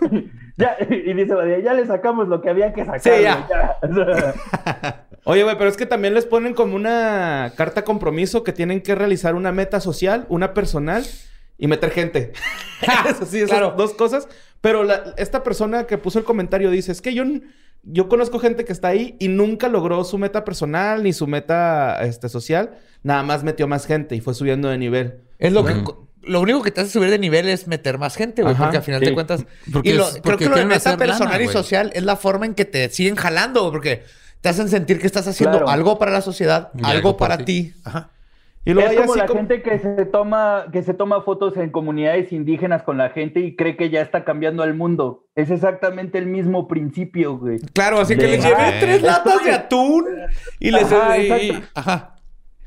[0.58, 3.00] Ya, y dice, ya le sacamos lo que había que sacar.
[3.00, 3.48] Sí, ya.
[3.48, 5.06] ya.
[5.30, 8.96] Oye, güey, pero es que también les ponen como una carta compromiso que tienen que
[8.96, 11.06] realizar una meta social, una personal
[11.58, 12.32] y meter gente.
[13.10, 13.76] Eso sí, esas Claro.
[13.78, 14.30] dos cosas.
[14.62, 18.72] Pero la- esta persona que puso el comentario dice, es que yo, conozco gente que
[18.72, 22.78] está ahí y nunca logró su meta personal ni su meta este, social.
[23.04, 25.22] Nada más metió más gente y fue subiendo de nivel.
[25.40, 25.76] Es lo que...
[26.24, 28.84] Lo único que te hace subir de nivel es meter más gente, güey, porque al
[28.84, 29.06] final sí.
[29.08, 29.46] de cuentas...
[29.72, 32.16] Porque y lo- es- creo que lo de meta lana, personal y social es la
[32.18, 34.04] forma en que te siguen jalando, porque
[34.42, 35.72] te hacen sentir que estás haciendo Claro.
[35.72, 37.44] algo para la sociedad, Y algo, para ti.
[37.46, 37.74] ti.
[37.84, 38.10] Ajá.
[38.66, 41.22] Y luego es hay como así la como- gente que se toma que se toma
[41.22, 45.24] fotos en comunidades indígenas con la gente y cree que ya está cambiando al mundo.
[45.36, 47.60] Es exactamente el mismo principio, güey.
[47.74, 50.06] Claro, así que les llevé Ah, tres estoy- latas de atún
[50.60, 50.92] y les...
[50.92, 51.68] Ajá, y- exacto.
[51.76, 52.16] ajá.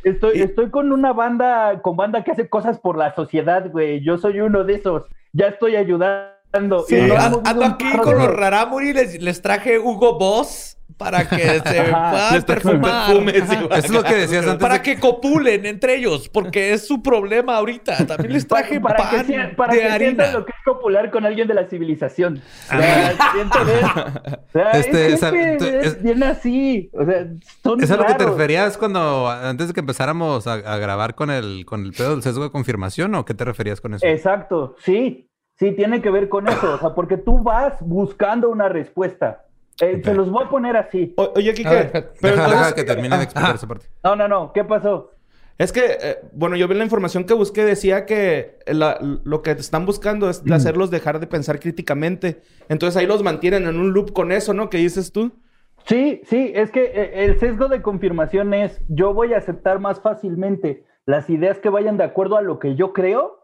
[0.03, 4.01] Estoy, Y- estoy con una banda, con banda que hace cosas por la sociedad, güey.
[4.03, 5.03] Yo soy uno de esos.
[5.35, 6.83] Ya estoy ayudando.
[6.89, 11.83] Sí, Y ando aquí con los rarámuri, les, les traje Hugo Boss para que se
[11.83, 13.11] puedan perfumar.
[13.75, 14.61] es lo que decías antes.
[14.61, 18.07] Para de- que copulen entre ellos, porque es su problema ahorita.
[18.07, 20.39] También les traje para pan que, sea- para de que sientan harina.
[20.39, 22.43] lo que es popular con alguien de la civilización.
[22.67, 23.75] O sea, siento de-
[24.37, 26.91] o sea, Este, es tú- es, es- bien así.
[26.93, 27.27] O sea,
[27.63, 31.15] son ¿Es a lo que te referías cuando, antes de que empezáramos a, a grabar
[31.15, 34.07] con el, con el pedo del sesgo de confirmación o qué te referías con eso?
[34.07, 35.27] Exacto, sí.
[35.59, 36.75] Sí, tiene que ver con eso.
[36.75, 39.45] O sea, porque tú vas buscando una respuesta.
[39.81, 41.15] Eh, Se los voy a poner así.
[41.17, 42.05] O- oye, Kike, ver, pero
[42.37, 43.87] deja, entonces- deja que termine de explicar esa parte.
[44.05, 44.53] No, no, no.
[44.53, 45.11] ¿Qué pasó?
[45.59, 49.51] Es que, eh, bueno, yo vi la información que busqué, decía que la- lo que
[49.51, 52.41] están buscando es hacerlos dejar de pensar críticamente.
[52.69, 54.71] Entonces ahí los mantienen en un loop con eso, ¿no?
[54.71, 55.33] ¿Qué dices tú?
[55.87, 60.01] Sí, sí, es que eh, el sesgo de confirmación es yo voy a aceptar más
[60.01, 63.40] fácilmente las ideas que vayan de acuerdo a lo que yo creo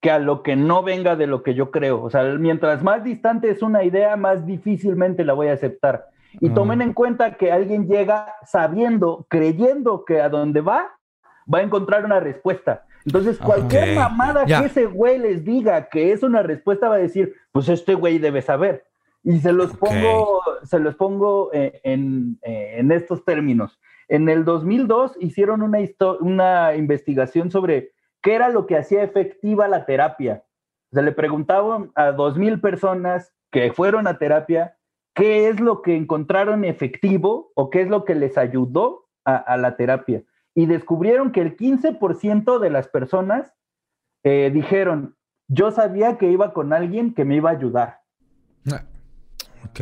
[0.00, 2.02] que a lo que no venga de lo que yo creo.
[2.02, 6.06] O sea, mientras más distante es una idea, más difícilmente la voy a aceptar.
[6.40, 6.54] Y Ah.
[6.54, 10.92] tomen en cuenta que alguien llega sabiendo, creyendo que a donde va,
[11.52, 12.84] va a encontrar una respuesta.
[13.06, 16.98] Entonces, cualquier Ok, mamada que ese güey les diga que es una respuesta, va a
[16.98, 18.84] decir, pues este güey debe saber.
[19.24, 23.80] Y se los pongo, se los pongo eh, en, eh, en estos términos.
[24.08, 25.78] En el 2002 hicieron una,
[26.20, 27.92] una investigación sobre
[28.22, 30.44] qué era lo que hacía efectiva la terapia.
[30.92, 34.76] Se le preguntaban a 2.000 personas que fueron a terapia
[35.14, 39.76] qué es lo que encontraron efectivo o qué es lo que les ayudó a, la
[39.76, 40.22] terapia.
[40.54, 43.52] Y descubrieron que el 15% de las personas
[44.22, 45.16] eh, dijeron,
[45.48, 48.00] yo sabía que iba con alguien que me iba a ayudar.
[49.64, 49.80] Ok.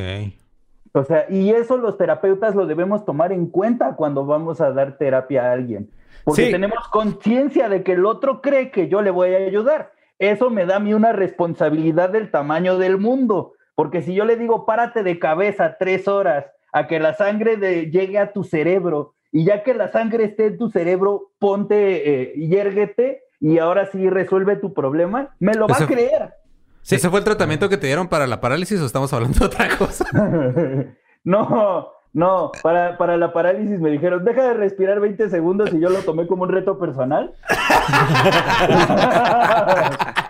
[0.96, 4.96] O sea, y eso los terapeutas lo debemos tomar en cuenta cuando vamos a dar
[4.96, 5.90] terapia a alguien.
[6.24, 6.50] Porque Sí.
[6.52, 9.92] tenemos conciencia de que el otro cree que yo le voy a ayudar.
[10.18, 13.52] Eso me da a mí una responsabilidad del tamaño del mundo.
[13.74, 17.90] Porque si yo le digo, párate de cabeza tres horas a que la sangre de-
[17.90, 21.76] llegue a tu cerebro, y ya que la sangre esté en tu cerebro, ponte
[22.22, 26.32] eh, y érguete, y ahora sí resuelve tu problema, me lo va a creer.
[26.88, 29.76] ¿Ese fue el tratamiento que te dieron para la parálisis o estamos hablando de otra
[29.76, 30.06] cosa?
[31.24, 35.88] no, no, para, para la parálisis me dijeron, deja de respirar 20 segundos y yo
[35.90, 37.34] lo tomé como un reto personal.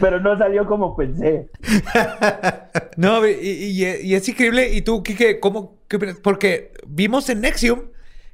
[0.00, 1.48] Pero no salió como pensé.
[2.96, 4.68] No, y, y- y es increíble.
[4.74, 5.78] ¿Y tú, Kike, cómo?
[5.88, 5.98] qué?
[6.22, 7.80] Porque vimos en Nexium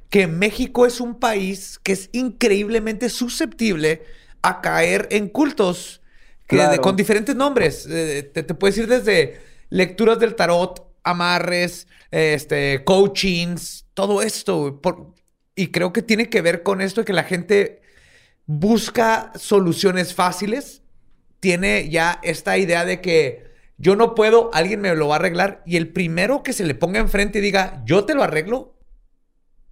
[0.09, 4.03] que México es un país que es increíblemente susceptible
[4.41, 6.01] a caer en cultos
[6.47, 6.71] que Claro.
[6.71, 7.85] de- con diferentes nombres.
[7.89, 9.39] Eh, te, te puedes ir desde
[9.69, 14.79] lecturas del tarot, amarres, este, coachings, todo esto.
[14.81, 15.13] por-
[15.55, 17.81] y creo que tiene que ver con esto de que la gente
[18.45, 20.83] busca soluciones fáciles
[21.39, 25.61] tiene ya esta idea de que yo no puedo, alguien me lo va a arreglar
[25.65, 28.73] y el primero que se le ponga enfrente y diga, yo te lo arreglo,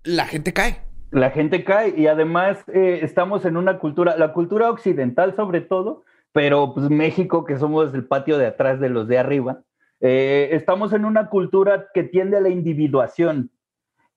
[0.03, 0.82] la gente cae.
[1.11, 6.03] La gente cae y además eh, estamos en una cultura, la cultura occidental sobre todo,
[6.36, 9.61] pero pues México, que somos el patio de atrás de los de arriba,
[10.01, 13.51] eh, estamos en una cultura que tiende a la individuación,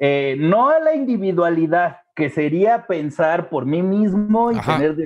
[0.00, 4.78] eh, no a la individualidad, que sería pensar por mí mismo y Ajá.
[4.78, 4.96] tener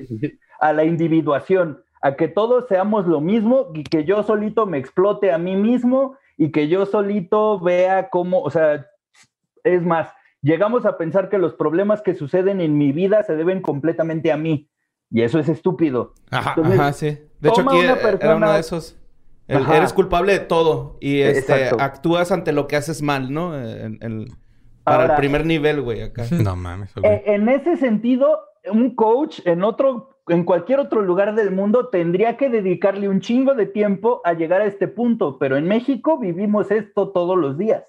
[0.58, 5.32] a la individuación, a que todos seamos lo mismo y que yo solito me explote
[5.32, 8.86] a mí mismo y que yo solito vea cómo, o sea,
[9.64, 10.08] es más,
[10.40, 14.38] llegamos a pensar que los problemas que suceden en mi vida se deben completamente a
[14.38, 14.70] mí.
[15.12, 16.14] Y eso es estúpido.
[16.30, 16.54] Ajá.
[16.56, 17.18] Entonces, Ajá, sí.
[17.40, 18.96] De hecho, aquí una era uno de esos.
[19.48, 21.76] El- eres culpable de todo y este, Exacto.
[21.84, 23.58] actúas ante lo que haces mal, ¿no?
[23.58, 24.26] En- en-
[24.84, 26.24] para Ahora- el primer nivel, güey, acá.
[26.54, 26.92] No mames.
[27.02, 28.38] Eh, en ese sentido,
[28.70, 33.54] un coach en otro, en cualquier otro lugar del mundo tendría que dedicarle un chingo
[33.54, 37.84] de tiempo a llegar a este punto, pero en México vivimos esto todos los días.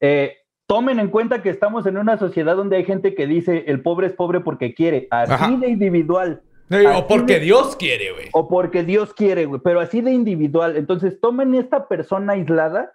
[0.00, 0.34] Eh,
[0.66, 4.08] tomen en cuenta que estamos en una sociedad donde hay gente que dice el pobre
[4.08, 5.50] es pobre porque quiere, así Ajá.
[5.56, 6.42] de individual.
[6.68, 8.28] Así O porque de- Dios quiere, güey.
[8.32, 10.76] o porque Dios quiere, güey, pero así de individual.
[10.76, 12.92] Entonces, tomen esta persona aislada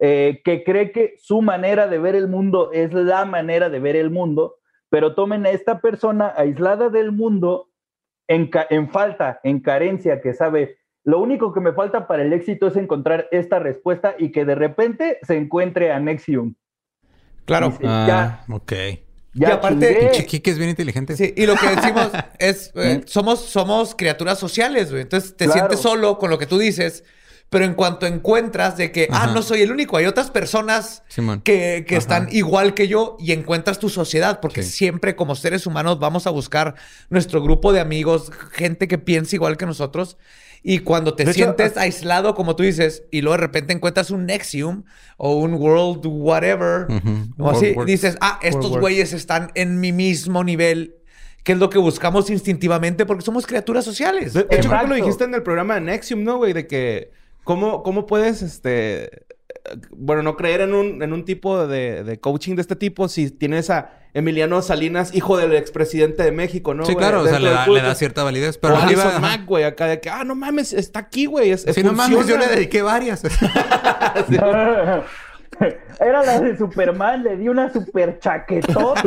[0.00, 3.96] eh, que cree que su manera de ver el mundo es la manera de ver
[3.96, 4.54] el mundo,
[4.88, 7.68] pero tomen a esta persona aislada del mundo
[8.28, 12.68] en, en falta, en carencia, que sabe, lo único que me falta para el éxito
[12.68, 16.54] es encontrar esta respuesta y que de repente se encuentre a Nexium.
[17.48, 17.70] Claro.
[17.70, 18.72] Dice, ya, Ok.
[19.34, 21.16] Ya Y aparte, Kike es bien inteligente.
[21.16, 25.02] Sí, y lo que decimos es, eh, somos, somos criaturas sociales, güey.
[25.02, 25.60] Entonces te Claro.
[25.60, 27.04] sientes solo con lo que tú dices,
[27.50, 31.40] pero en cuanto encuentras de que, ah, no soy el único, hay otras personas Simón.
[31.42, 34.70] que, que están igual que yo y encuentras tu sociedad, porque Sí.
[34.72, 36.74] siempre como seres humanos vamos a buscar
[37.08, 40.16] nuestro grupo de amigos, gente que piensa igual que nosotros.
[40.62, 44.10] Y cuando te De sientes as- aislado, como tú dices, y luego de repente encuentras
[44.10, 44.84] un Nexium
[45.16, 46.86] o un World Whatever,
[47.38, 50.96] o así, World dices, ah, estos güeyes están en mi mismo nivel,
[51.44, 54.34] que es lo que buscamos instintivamente porque somos criaturas sociales.
[54.34, 56.52] De, de hecho, creo que lo dijiste en el programa de Nexium, ¿no, güey?
[56.52, 57.10] De que
[57.44, 59.04] cómo, cómo puedes, este...
[59.04, 59.10] eh,
[59.92, 63.30] Bueno, no creer en un, en un tipo de, de coaching de este tipo si
[63.30, 66.84] tienes a Emiliano Salinas, hijo del expresidente de México, ¿no?
[66.84, 67.04] sí, güey?
[67.04, 68.56] claro, o sea, le da, le da cierta validez.
[68.56, 69.20] O Pero Alison.
[69.20, 71.50] Mack, güey, acá de que, ah, no mames, está aquí, güey.
[71.52, 73.22] Es, Si no mames, yo le dediqué varias.
[76.00, 79.02] Era la de Superman, le di una super chaquetota.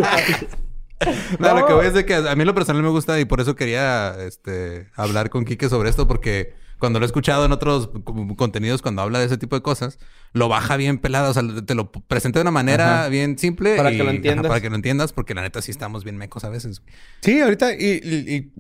[1.40, 1.78] No, lo que No.
[1.78, 4.88] voy es de que a mí lo personal me gusta y por eso quería este,
[4.96, 7.90] hablar con Quique sobre esto, porque cuando lo he escuchado en otros
[8.36, 9.98] contenidos, cuando habla de ese tipo de cosas,
[10.34, 13.08] lo baja bien pelado, o sea, te lo presenta de una manera Ajá.
[13.10, 13.78] bien simple.
[13.78, 14.48] Para y- que lo ajá, entiendas.
[14.50, 16.82] para que lo entiendas, porque la neta sí estamos bien mecos a veces.
[17.22, 18.52] Sí, ahorita y, y- y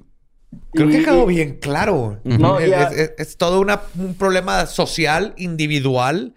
[0.73, 2.21] creo Y- que quedó bien claro.
[2.23, 6.35] No, es, ya- es- es- es todo una- un problema social, individual.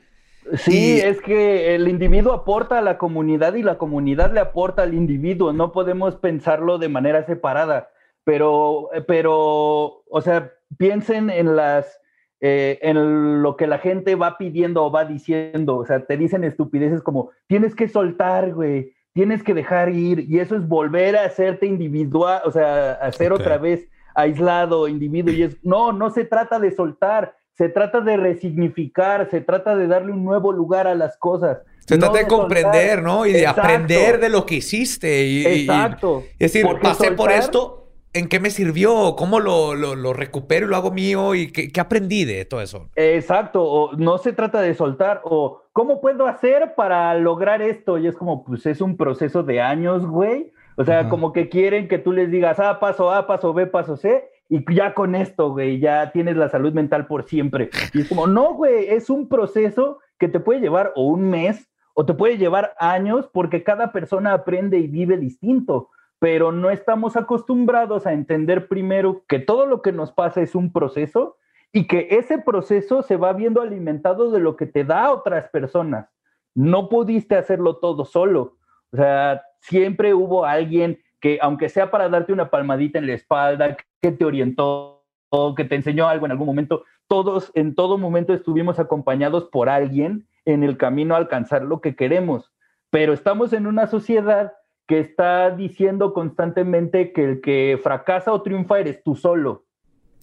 [0.57, 4.83] Sí, Y- es que el individuo aporta a la comunidad y la comunidad le aporta
[4.83, 5.53] al individuo.
[5.53, 7.91] No podemos pensarlo de manera separada.
[8.27, 11.99] Pero, pero, o sea, piensen en las,
[12.41, 15.77] eh, en lo que la gente va pidiendo o va diciendo.
[15.77, 20.27] O sea, te dicen estupideces como tienes que soltar, güey, tienes que dejar ir.
[20.29, 23.41] Y eso es volver a hacerte individual, o sea, a ser Ok.
[23.41, 25.33] otra vez aislado, individuo.
[25.33, 27.37] Y es, no, no se trata de soltar.
[27.57, 31.59] Se trata de resignificar, se trata de darle un nuevo lugar a las cosas.
[31.87, 33.03] Se no trata de comprender, soltar.
[33.03, 33.27] ¿no?
[33.27, 33.61] Y de Exacto.
[33.63, 35.25] aprender de lo que hiciste.
[35.25, 36.25] Y, y- y- Exacto.
[36.33, 37.84] es decir, Porque pasé por esto,
[38.15, 39.15] ¿en qué me sirvió?
[39.17, 41.35] ¿Cómo lo, lo- lo recupero y lo hago mío?
[41.35, 42.89] ¿Y qué, qué aprendí de todo eso?
[42.97, 47.99] Exacto, o no se trata de soltar, o ¿cómo puedo hacer para lograr esto?
[47.99, 50.53] Y es como, pues es un proceso de años, güey.
[50.77, 51.09] O sea, Ajá.
[51.09, 54.65] como que quieren que tú les digas, ah, paso A, paso B, paso C, y
[54.75, 57.71] ya con esto, güey, ya tienes la salud mental por siempre.
[57.93, 61.69] Y es como, no, güey, es un proceso que te puede llevar o un mes
[61.95, 65.91] o te puede llevar años porque cada persona aprende y vive distinto,
[66.25, 70.73] pero no estamos acostumbrados a entender primero que todo lo que nos pasa es un
[70.73, 71.37] proceso
[71.71, 76.09] y que ese proceso se va viendo alimentado de lo que te da otras personas.
[76.55, 78.57] No pudiste hacerlo todo solo.
[78.91, 83.77] O sea, siempre hubo alguien que, aunque sea para darte una palmadita en la espalda,
[84.01, 85.05] que te orientó,
[85.55, 90.27] que te enseñó algo en algún momento, todos en todo momento estuvimos acompañados por alguien
[90.47, 92.51] en el camino a alcanzar lo que queremos.
[92.89, 94.55] Pero estamos en una sociedad
[94.87, 99.65] que está diciendo constantemente que el que fracasa o triunfa eres tú solo.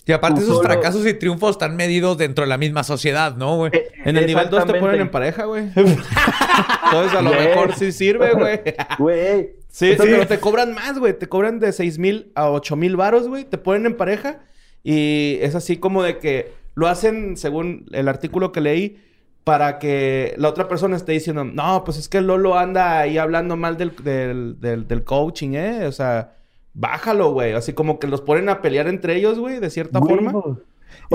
[0.05, 3.35] Y aparte Tú esos solo- fracasos y triunfos están medidos dentro de la misma sociedad,
[3.37, 3.71] ¿no, güey?
[3.75, 5.63] Eh, En el nivel 2 te ponen en pareja, güey.
[5.75, 8.59] Entonces a lo mejor sí sirve, güey.
[8.97, 11.17] Güey, Sí, Entonces- pero te cobran más, güey.
[11.17, 13.45] Te cobran de 6 mil a 8 mil varos, güey.
[13.45, 14.39] Te ponen en pareja.
[14.83, 18.97] Y es así como de que lo hacen, según el artículo que leí,
[19.43, 23.55] para que la otra persona esté diciendo, no, pues es que Lolo anda ahí hablando
[23.57, 25.85] mal del, del, del, del coaching, ¿eh?
[25.87, 26.33] O sea,
[26.73, 27.53] bájalo, güey.
[27.53, 30.31] Así como que los ponen a pelear entre ellos, güey, de cierta güey, forma.
[30.37, 30.57] O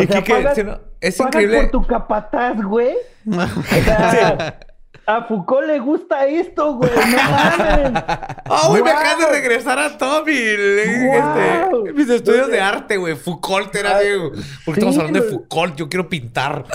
[0.03, 1.61] Y sea, Quique, pagas- si no, es pagas increíble.
[1.63, 2.95] por tu capataz, güey.
[3.27, 4.59] O sea,
[5.07, 6.91] a Foucault le gusta esto, güey.
[6.91, 8.03] No mames.
[8.45, 8.83] ¡Ah, güey!
[8.83, 10.33] Me acabas de regresar a Tommy.
[10.33, 13.15] este, mis estudios de arte, güey.
[13.15, 14.19] Foucault era de...
[14.65, 15.31] Porque sí, estamos hablando de.
[15.31, 15.77] Foucault.
[15.77, 16.65] Yo quiero pintar.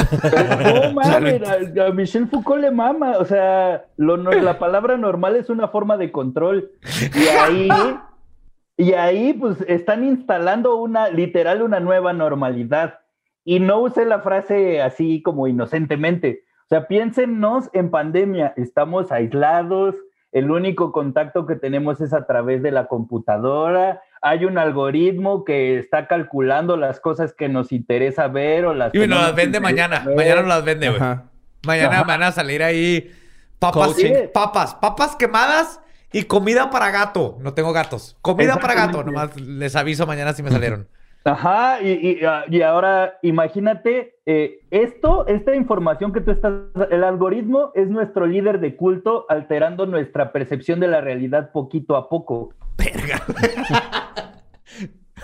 [0.61, 3.17] No mames, a, a Michel Foucault le mama.
[3.17, 6.71] O sea, lo la palabra normal es una forma de control.
[7.13, 7.69] Y ahí,
[8.77, 12.99] y ahí, pues, están instalando una, literal, una nueva normalidad.
[13.43, 16.43] Y no usé la frase así como inocentemente.
[16.71, 18.53] O sea, piénsenos en pandemia.
[18.55, 19.93] Estamos aislados.
[20.31, 24.01] El único contacto que tenemos es a través de la computadora.
[24.21, 28.99] Hay un algoritmo que está calculando las cosas que nos interesa ver o las Y
[28.99, 29.99] que no las vende mañana.
[30.05, 30.15] ver.
[30.15, 31.01] Mañana nos las vende, güey.
[31.67, 32.03] Mañana Ajá.
[32.05, 33.11] van a salir ahí
[33.59, 33.93] papas,
[34.33, 35.81] papas, papas quemadas
[36.13, 37.37] y comida para gato.
[37.41, 38.15] No tengo gatos.
[38.21, 39.03] Comida para gato.
[39.03, 40.87] Nomás les aviso mañana si me salieron.
[41.23, 46.53] Ajá, y, y, ah, y ahora imagínate, eh, esto, esta información que tú estás,
[46.89, 52.09] el algoritmo es nuestro líder de culto alterando nuestra percepción de la realidad poquito a
[52.09, 52.53] poco.
[52.77, 53.21] Verga.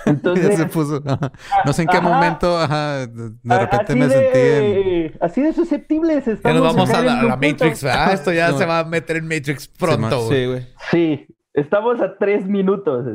[0.06, 1.02] Ya Entonces, se puso.
[1.06, 1.32] ajá.
[1.66, 2.08] No sé en qué Ajá.
[2.08, 5.14] momento, ajá, de de a- repente me de, sentí en.
[5.20, 6.62] así de susceptibles Ya estamos.
[6.62, 7.36] nos vamos a la, a la.
[7.36, 8.14] Matrix, ¿verdad?
[8.14, 10.46] Esto ya Sí, se va a meter en Matrix pronto, Sí, güey.
[10.48, 10.68] güey.
[10.92, 11.26] Sí,
[11.56, 13.08] Estamos a tres minutos.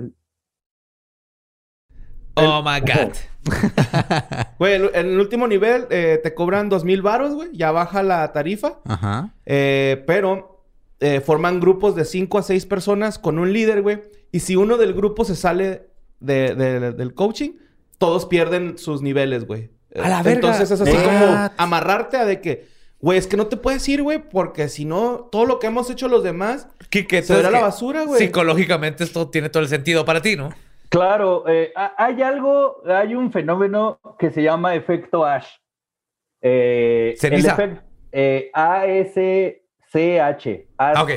[2.34, 3.12] Oh my God.
[4.58, 7.48] Güey, en el último nivel eh, te cobran dos mil varos, güey.
[7.52, 8.78] Ya baja la tarifa.
[8.84, 9.34] Ajá.
[9.46, 10.64] Eh, pero
[11.00, 14.02] eh, forman grupos de 5 a 6 personas con un líder, güey.
[14.30, 15.88] Y si uno del grupo se sale
[16.20, 17.52] de- de- del coaching,
[17.98, 19.70] todos pierden sus niveles, güey.
[20.00, 20.32] A la verga.
[20.32, 22.68] Entonces es así como amarrarte a de que,
[23.00, 25.90] güey, es que no te puedes ir, güey, porque si no, todo lo que hemos
[25.90, 28.18] hecho los demás Que, que se verá la basura, güey.
[28.20, 30.50] Psicológicamente esto tiene todo el sentido para ti, ¿no?
[30.92, 35.48] Claro, eh, ha- hay algo, hay un fenómeno que se llama efecto Ash.
[36.42, 37.54] Eh, Ceniza.
[37.64, 37.82] el efect-
[38.12, 38.50] eh,
[39.90, 40.68] A-S-C-H.
[40.78, 41.10] Ah, ok.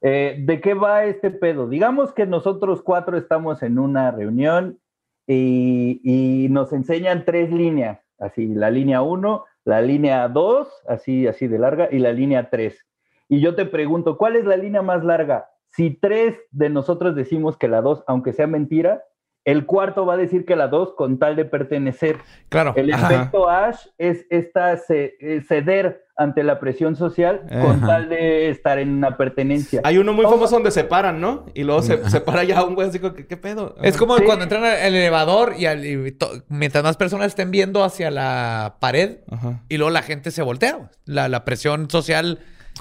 [0.00, 1.68] Eh, ¿De qué va este pedo?
[1.68, 4.80] Digamos que nosotros cuatro estamos en una reunión
[5.26, 11.46] y, y nos enseñan tres líneas, así, la línea 1, la línea 2, así, así
[11.46, 12.84] de larga, y la línea 3.
[13.28, 15.50] Y yo te pregunto, ¿cuál es la línea más larga?
[15.70, 19.02] Si tres de nosotros decimos que la 2, aunque sea mentira,
[19.44, 22.16] el cuarto va a decir que la 2 con tal de pertenecer.
[22.50, 22.74] Claro.
[22.76, 23.14] El Ajá.
[23.14, 27.86] efecto Ash es esta eh, ceder ante la presión social con Ajá.
[27.86, 29.80] tal de estar en una pertenencia.
[29.84, 31.46] Hay uno muy Todo- famoso donde se paran, ¿no?
[31.54, 33.76] Y luego se, se para ya un güey así como, ¿qué, qué pedo?
[33.80, 34.24] Es como Sí.
[34.24, 38.10] cuando entran al al elevador y, al- y to- mientras más personas estén viendo hacia
[38.10, 39.62] la pared Ajá.
[39.68, 40.90] y luego la gente se voltea.
[41.06, 42.40] La, la presión social.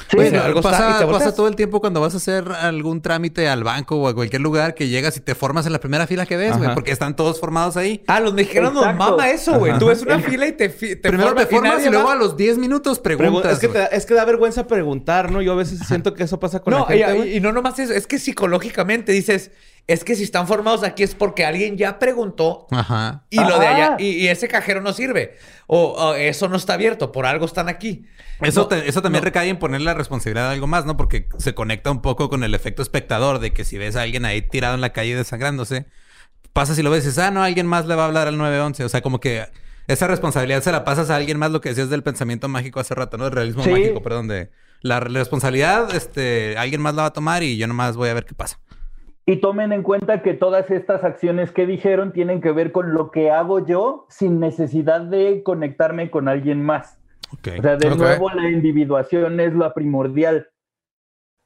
[0.10, 2.50] Sí, pues, no, algo está y pasa, te todo el tiempo cuando vas a hacer
[2.52, 5.80] algún trámite al banco o a cualquier lugar que llegas y te formas en la
[5.80, 8.04] primera fila que ves, güey, porque están todos formados ahí.
[8.08, 9.78] Ah, los mexicanos nos mama eso, güey.
[9.80, 12.14] Tú ves una fila y te, te Primero te formas y formas y luego va.
[12.14, 13.54] a los 10 minutos Pregu- preguntas.
[13.54, 15.41] es, que te, es que da vergüenza preguntar, ¿no?
[15.41, 17.36] Yo a veces siento que eso pasa con No, la gente, y- güey.
[17.38, 19.52] y, no nomás eso, es que psicológicamente dices,
[19.88, 23.23] es que si están formados aquí es porque alguien ya preguntó Ajá.
[23.29, 25.38] y lo de allá, y, y ese cajero no sirve.
[25.65, 28.05] O, o eso no está abierto, por algo están aquí.
[28.41, 29.25] Eso, No, te- eso también no.
[29.25, 30.97] recae en poner la responsabilidad de algo más, ¿no?
[30.97, 34.25] Porque se conecta un poco con el efecto espectador de que si ves a alguien
[34.25, 35.85] ahí tirado en la calle desangrándose,
[36.53, 38.38] pasas y lo ves y dices, ah, no, alguien más le va a hablar al
[38.38, 38.83] 911.
[38.83, 39.45] O sea, como que
[39.88, 42.93] esa responsabilidad se la pasas a alguien más, lo que decías del pensamiento mágico hace
[42.93, 43.25] rato, ¿no?
[43.27, 43.69] El realismo Sí.
[43.69, 47.95] mágico, perdón, de la responsabilidad, este, alguien más la va a tomar y yo nomás
[47.95, 48.59] voy a ver qué pasa.
[49.30, 53.11] Y tomen en cuenta que todas estas acciones que dijeron tienen que ver con lo
[53.11, 56.97] que hago yo sin necesidad de conectarme con alguien más.
[57.34, 60.47] O sea, de nuevo la individuación es lo primordial.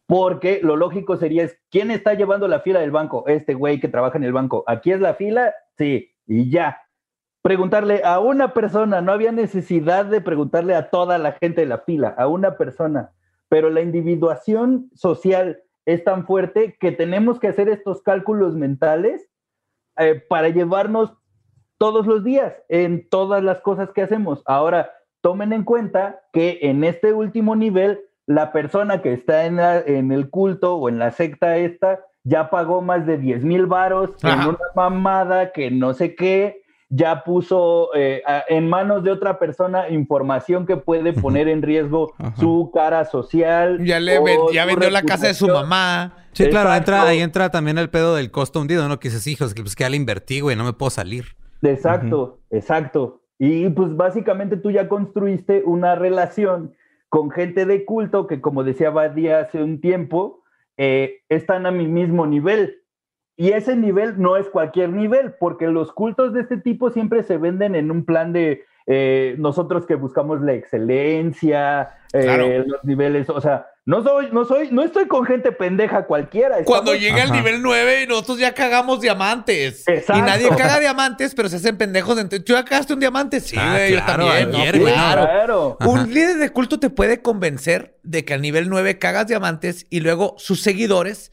[0.05, 3.23] Porque lo lógico sería es, ¿quién está llevando la fila del banco?
[3.25, 4.63] Este güey que trabaja en el banco.
[4.67, 5.51] ¿Aquí es la fila?
[5.75, 6.83] Sí, y ya.
[7.41, 11.79] Preguntarle a una persona, no había necesidad de preguntarle a toda la gente de la
[11.79, 13.13] fila, a una persona.
[13.49, 19.29] Pero la individuación social es tan fuerte que tenemos que hacer estos cálculos mentales
[19.97, 21.13] eh, para llevarnos
[21.77, 24.43] todos los días en todas las cosas que hacemos.
[24.45, 29.79] Ahora, tomen en cuenta que en este último nivel, la persona que está en, la-
[29.79, 34.11] en el culto o en la secta esta ya pagó más de 10 mil varos
[34.23, 36.60] en una mamada que no sé qué,
[36.93, 42.13] ya puso eh, a- en manos de otra persona información que puede poner en riesgo
[42.17, 42.35] Ajá.
[42.37, 43.83] su cara social.
[43.83, 46.13] Ya, le ven- ya vendió la casa de su mamá.
[46.33, 46.91] Sí, claro, Exacto.
[46.91, 48.99] entra, ahí entra también el pedo del costo hundido, ¿no?
[48.99, 51.25] Que dices, hijos, que pues que ya le invertí, güey, no me puedo salir.
[51.61, 53.21] Exacto, exacto.
[53.39, 56.73] Y pues básicamente tú ya construiste una relación
[57.09, 60.41] con gente de culto que, como decía Badía hace un tiempo,
[60.77, 62.80] eh, están a mi mismo nivel.
[63.41, 67.37] Y ese nivel no es cualquier nivel, porque los cultos de este tipo siempre se
[67.37, 72.47] venden en un plan de eh, nosotros que buscamos la excelencia, eh, Claro.
[72.65, 76.63] los niveles, o sea, no soy, no soy, no estoy con gente pendeja cualquiera.
[76.65, 77.41] Cuando estamos- llega el Ajá.
[77.41, 79.87] nivel 9 y nosotros ya cagamos diamantes.
[79.87, 80.17] Exacto.
[80.19, 82.17] Y nadie caga diamantes, pero se hacen pendejos.
[82.19, 83.39] entre- ¿Tú ya cagaste un diamante?
[83.39, 84.55] Sí, Ah, güey, yo claro, también.
[84.55, 85.77] ayer, No, güey, claro.
[85.85, 89.99] Un líder de culto te puede convencer de que al nivel 9 cagas diamantes y
[90.01, 91.31] luego sus seguidores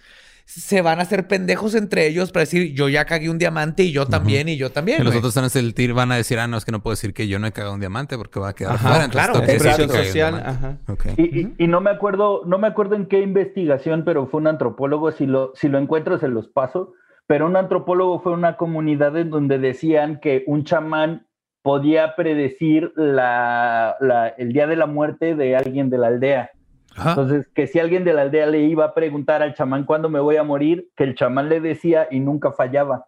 [0.51, 3.93] se van a hacer pendejos entre ellos para decir yo ya cagué un diamante y
[3.93, 5.03] yo también y yo también.
[5.03, 6.93] Y los otros van a sentir, van a decir, ah, no, es que no puedo
[6.93, 9.05] decir que yo no he cagado un diamante porque va a quedar Ajá, fuera.
[9.05, 9.33] Entonces
[9.63, 10.79] claro, tengo que social, ajá.
[10.89, 11.05] Ok.
[11.19, 14.47] Y, y- y no me acuerdo, no me acuerdo en qué investigación, pero fue un
[14.47, 16.95] antropólogo, si lo, si lo encuentro se los paso,
[17.27, 21.27] pero un antropólogo fue una comunidad en donde decían que un chamán
[21.61, 26.51] podía predecir la, la- el día de la muerte de alguien de la aldea.
[26.99, 27.11] Ajá.
[27.11, 30.21] Entonces, que si alguien de la aldea le iba a preguntar al chamán cuándo me
[30.21, 33.07] voy a morir, que el chamán le decía y nunca fallaba.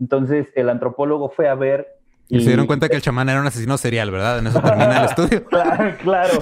[0.00, 1.86] Entonces, el antropólogo fue a ver.
[2.28, 4.38] Y se dieron cuenta que el chamán era un asesino serial, ¿verdad?
[4.38, 5.44] En eso termina el estudio.
[5.48, 6.38] Claro, claro.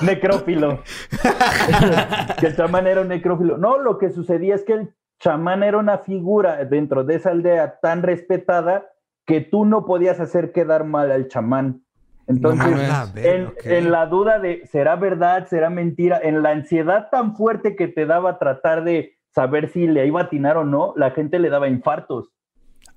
[0.00, 0.82] necrófilo.
[2.40, 3.58] que el chamán era un necrófilo.
[3.58, 7.78] No, lo que sucedía es que el chamán era una figura dentro de esa aldea
[7.80, 8.86] tan respetada
[9.26, 11.83] que tú no podías hacer quedar mal al chamán.
[12.26, 12.88] Entonces.
[12.90, 17.88] Ah, en, la duda de será verdad, será mentira, en la ansiedad tan fuerte que
[17.88, 21.50] te daba tratar de saber si le iba a atinar o no, la gente le
[21.50, 22.30] daba infartos.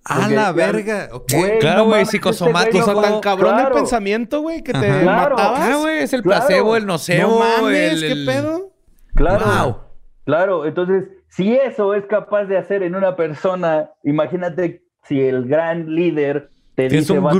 [0.06, 1.10] A Porque la decían, verga.
[1.12, 1.32] Ok.
[1.36, 2.78] Güey, Claro, no güey, mames, psicosomático.
[2.80, 4.80] O sea, este tan no- cabrón claro, el pensamiento, güey, que te.
[5.02, 5.36] Claro.
[5.36, 5.60] matabas.
[5.62, 6.46] Ah, güey, es el Claro.
[6.46, 7.30] placebo, el nocebo.
[7.32, 8.72] No mames, el- ¿qué pedo?
[9.16, 9.46] Claro.
[9.46, 9.78] Wow.
[10.26, 15.94] Claro, entonces, si eso es capaz de hacer en una persona, imagínate si el gran
[15.94, 17.14] líder te Que dice...
[17.14, 17.38] es un "Vas a-".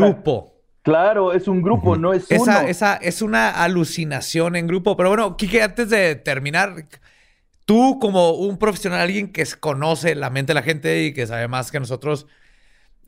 [0.88, 2.40] Claro, es un grupo, no es uno.
[2.44, 4.96] Esa, esa es una alucinación en grupo.
[4.96, 6.86] Pero bueno, Kike, antes de terminar,
[7.66, 11.50] tú como un profesional, alguien que conoce la mente de la gente y que sabe
[11.50, 12.26] más que nosotros,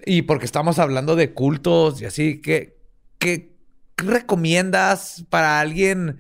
[0.06, 2.76] y porque estamos hablando de cultos y así, ¿qué,
[3.18, 3.56] qué
[3.96, 6.20] recomiendas para alguien?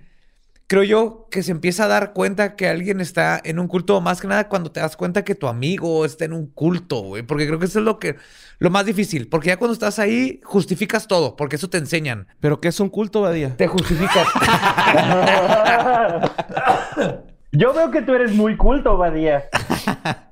[0.69, 4.21] Creo yo que se empieza a dar cuenta que alguien está en un culto, más
[4.21, 7.23] que nada cuando te das cuenta que tu amigo está en un culto, güey.
[7.23, 8.17] Porque creo que eso es lo que
[8.59, 9.27] lo más difícil.
[9.29, 12.27] Porque ya cuando estás ahí, justificas todo, porque eso te enseñan.
[12.39, 13.57] ¿Pero qué es un culto, Badía?
[13.57, 14.27] Te justificas.
[17.51, 19.45] Yo veo que tú eres muy culto, Badía.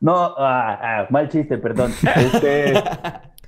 [0.00, 1.92] No, ah, ah, mal chiste, perdón.
[2.14, 2.72] Este,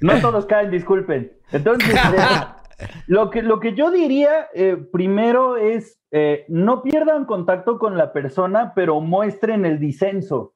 [0.01, 1.31] no todos caen, disculpen.
[1.53, 1.99] Entonces, eh,
[3.07, 8.13] lo, que, lo que yo diría eh, primero es, eh, no pierdan contacto con la
[8.13, 10.55] persona, pero muestren el disenso.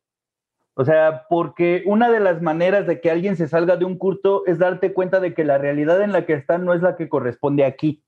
[0.76, 4.42] O sea, porque una de las maneras de que alguien se salga de un culto
[4.46, 7.08] es darte cuenta de que la realidad en la que están no es la que
[7.08, 8.02] corresponde aquí.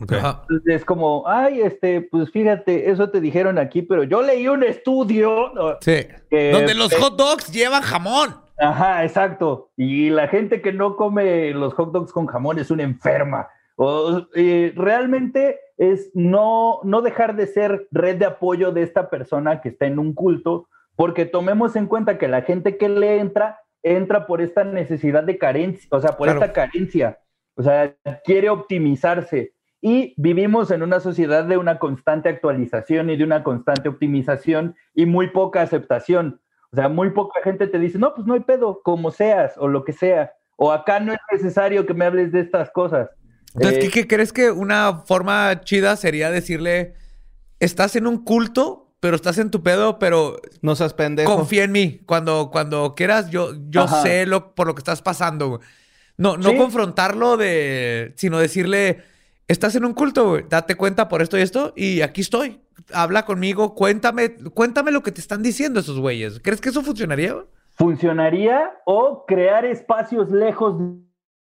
[0.00, 0.12] Ok.
[0.12, 0.42] Ajá.
[0.42, 4.62] Entonces, Es como, ay, este, pues fíjate, eso te dijeron aquí, pero yo leí un
[4.62, 5.50] estudio.
[5.80, 6.06] Sí.
[6.30, 8.36] Que- Donde los hot dogs llevan jamón.
[8.58, 9.70] Ajá, exacto.
[9.76, 13.48] Y la gente que no come los hot dogs con jamón es una enferma.
[13.76, 19.60] O, eh, realmente es no, no dejar de ser red de apoyo de esta persona
[19.60, 23.60] que está en un culto, porque tomemos en cuenta que la gente que le entra,
[23.84, 26.40] entra por esta necesidad de carencia, o sea, por Claro.
[26.40, 27.20] esta carencia.
[27.54, 27.94] O sea,
[28.24, 29.52] quiere optimizarse.
[29.80, 35.06] Y vivimos en una sociedad de una constante actualización y de una constante optimización y
[35.06, 36.40] muy poca aceptación.
[36.72, 39.68] O sea, muy poca gente te dice, no, pues no hay pedo, como seas o
[39.68, 40.32] lo que sea.
[40.56, 43.08] O acá no es necesario que me hables de estas cosas.
[43.54, 46.94] Entonces, Eh, ¿qué, qué crees que una forma chida sería decirle,
[47.60, 51.34] estás en un culto, pero estás en tu pedo, pero No seas pendejo.
[51.36, 52.00] confía en mí.
[52.04, 54.02] Cuando, cuando quieras, yo, yo Ajá.
[54.02, 55.60] sé lo, por lo que estás pasando.
[56.16, 56.56] No, no Sí.
[56.56, 59.02] confrontarlo de, sino decirle,
[59.48, 60.44] estás en un culto, güey.
[60.48, 62.60] Date cuenta por esto y esto, y aquí estoy.
[62.94, 66.40] Habla conmigo, cuéntame, cuéntame lo que te están diciendo esos güeyes.
[66.42, 67.34] ¿Crees que eso funcionaría?
[67.78, 70.76] funcionaría o crear espacios lejos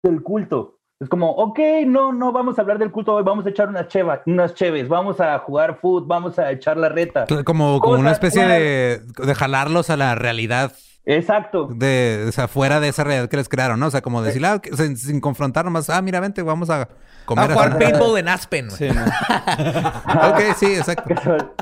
[0.03, 0.79] del culto.
[1.01, 3.89] Es como, ok, no, no vamos a hablar del culto hoy, vamos a echar unas
[3.89, 7.25] chevas, unas cheves, vamos a jugar foot, vamos a echar la reta.
[7.45, 10.73] Como, como una especie de, de jalarlos a la realidad
[11.07, 11.69] Exacto.
[11.73, 13.87] de, o sea, fuera de esa realidad que les crearon, ¿no?
[13.87, 16.89] O sea, como decir, ah, que- sin, sin confrontar nomás, ah, mira, vente, vamos a
[17.27, 17.79] jugar así".
[17.79, 18.69] paintball en Aspen.
[18.69, 18.79] güey.
[18.79, 19.05] Sí, no.
[20.31, 21.15] Ok, sí, exacto.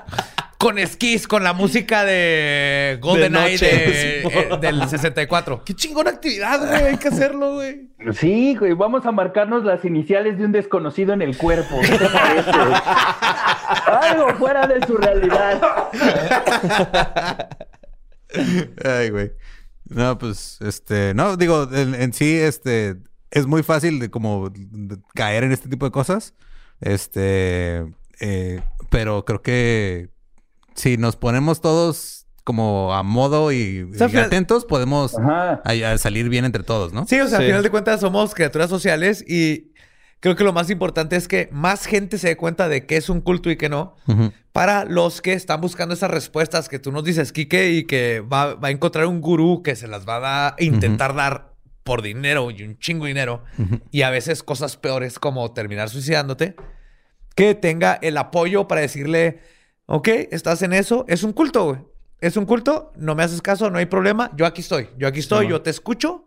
[0.59, 5.63] Con esquís, con la música de GoldenEye de- eh, del 64.
[5.65, 6.83] Qué chingona actividad, güey.
[6.83, 7.91] Hay que hacerlo, güey.
[8.15, 11.77] Sí, güey, vamos a marcarnos las iniciales de un desconocido en el cuerpo.
[11.81, 12.51] ¿Qué te parece?
[13.87, 15.61] Algo fuera de su realidad.
[18.85, 19.33] Ay, güey.
[19.89, 22.97] No, pues, este, no, digo, en, en sí, este,
[23.31, 26.35] es muy fácil de como de caer en este tipo de cosas.
[26.81, 27.87] Este,
[28.21, 28.61] eh,
[28.91, 30.11] pero creo que
[30.75, 35.61] si nos ponemos todos como a modo y, sea, y final- atentos, podemos Ajá.
[35.65, 37.07] a- a salir bien entre todos, ¿no?
[37.07, 37.45] Sí, o sea, Sí.
[37.45, 39.73] al final de cuentas somos criaturas sociales y
[40.21, 43.09] creo que lo más importante es que más gente se dé cuenta de qué es
[43.11, 43.97] un culto y qué no.
[44.07, 44.33] Ujú.
[44.59, 48.55] Para los que están buscando esas respuestas que tú nos dices, Quique, y que va,
[48.55, 51.53] va a encontrar un gurú que se las va a intentar dar
[51.85, 53.45] por dinero y un chingo de dinero.
[53.91, 56.55] Y a veces cosas peores como terminar suicidándote,
[57.35, 59.41] que tenga el apoyo para decirle,
[59.87, 61.79] ok, estás en eso, es un culto, güey.
[62.21, 65.21] Es un culto, no me haces caso, no hay problema, yo aquí estoy, yo aquí
[65.21, 66.27] estoy, yo te escucho.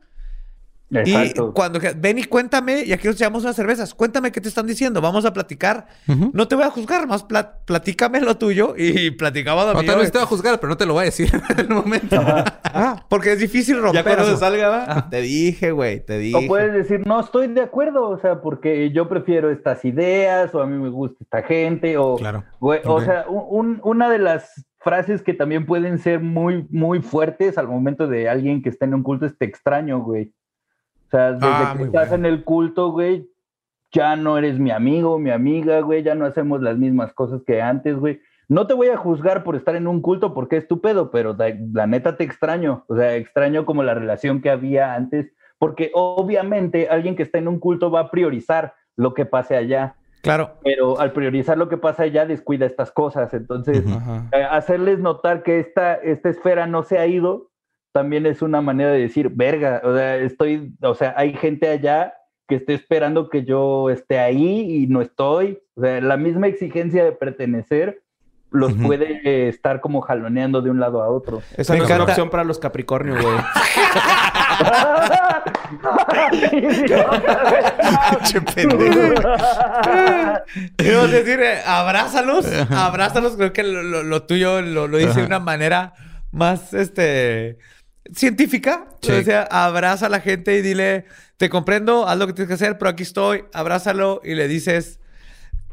[0.94, 1.50] Exacto.
[1.50, 4.68] Y cuando ven y cuéntame, y aquí nos llevamos unas cervezas, cuéntame qué te están
[4.68, 5.88] diciendo, vamos a platicar.
[6.34, 9.92] No te voy a juzgar, más pla- platícame lo tuyo y platicamos No, mío.
[9.92, 11.70] tal vez te va a juzgar, pero no te lo voy a decir en el
[11.70, 12.18] momento.
[12.20, 14.34] Ah, porque es difícil Ya romper cuando eso.
[14.34, 15.10] se salga, va.
[15.10, 16.38] Te dije, güey, te dije.
[16.38, 20.62] O puedes decir, no estoy de acuerdo, o sea, porque yo prefiero estas ideas, o
[20.62, 22.44] a mí me gusta esta gente, o, Claro.
[22.60, 27.02] güey, o sea, un- un- una de las frases que también pueden ser muy, muy
[27.02, 30.32] fuertes al momento de alguien que está en un culto es te extraño, güey.
[31.12, 32.28] O sea, desde Ah, que estás bueno.
[32.28, 33.28] en el culto, güey,
[33.91, 37.62] ya no eres mi amigo, mi amiga, güey, ya no hacemos las mismas cosas que
[37.62, 38.22] antes, güey.
[38.47, 41.34] No te voy a juzgar por estar en un culto porque es tu pedo, pero
[41.38, 42.86] la, la neta te extraño.
[42.88, 47.47] O sea, extraño como la relación que había antes, porque obviamente alguien que está en
[47.49, 49.95] un culto va a priorizar lo que pase allá.
[50.22, 50.51] Claro.
[50.64, 53.34] pero al priorizar lo que pasa allá descuida estas cosas.
[53.34, 54.28] Entonces, Ajá.
[54.32, 57.49] eh, hacerles notar que esta, esta esfera no se ha ido,
[57.92, 62.14] también es una manera de decir, verga, o sea, estoy, o sea, hay gente allá
[62.48, 65.60] que esté esperando que yo esté ahí y no estoy.
[65.76, 68.02] O sea, la misma exigencia de pertenecer
[68.50, 71.42] los puede eh, estar como jaloneando de un lado a otro.
[71.56, 73.38] Esa Me no es una opción para los Capricornio, güey.
[78.24, 79.14] Che pendejo.
[80.76, 83.36] Quiero decir, eh, abrázalos, abrázalos.
[83.38, 85.94] Creo que lo, lo- lo tuyo lo, lo dice de una manera
[86.32, 87.58] más, este,
[88.14, 88.88] científica.
[89.02, 89.12] Sí.
[89.12, 91.06] O sea, abraza a la gente y dile,
[91.38, 93.45] te comprendo, haz lo que tienes que hacer, pero aquí estoy.
[93.54, 94.99] Abrázalo y le dices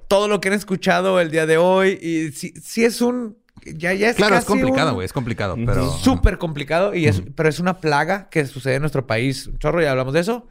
[0.08, 1.98] todo lo que han escuchado el día de hoy.
[2.00, 5.04] Y si, si es un, ya, ya es Claro, es complicado, güey.
[5.04, 5.90] Es complicado, pero...
[5.90, 9.50] Súper complicado, y es, pero es una plaga que sucede en nuestro país.
[9.58, 10.48] Chorro, ya hablamos de eso.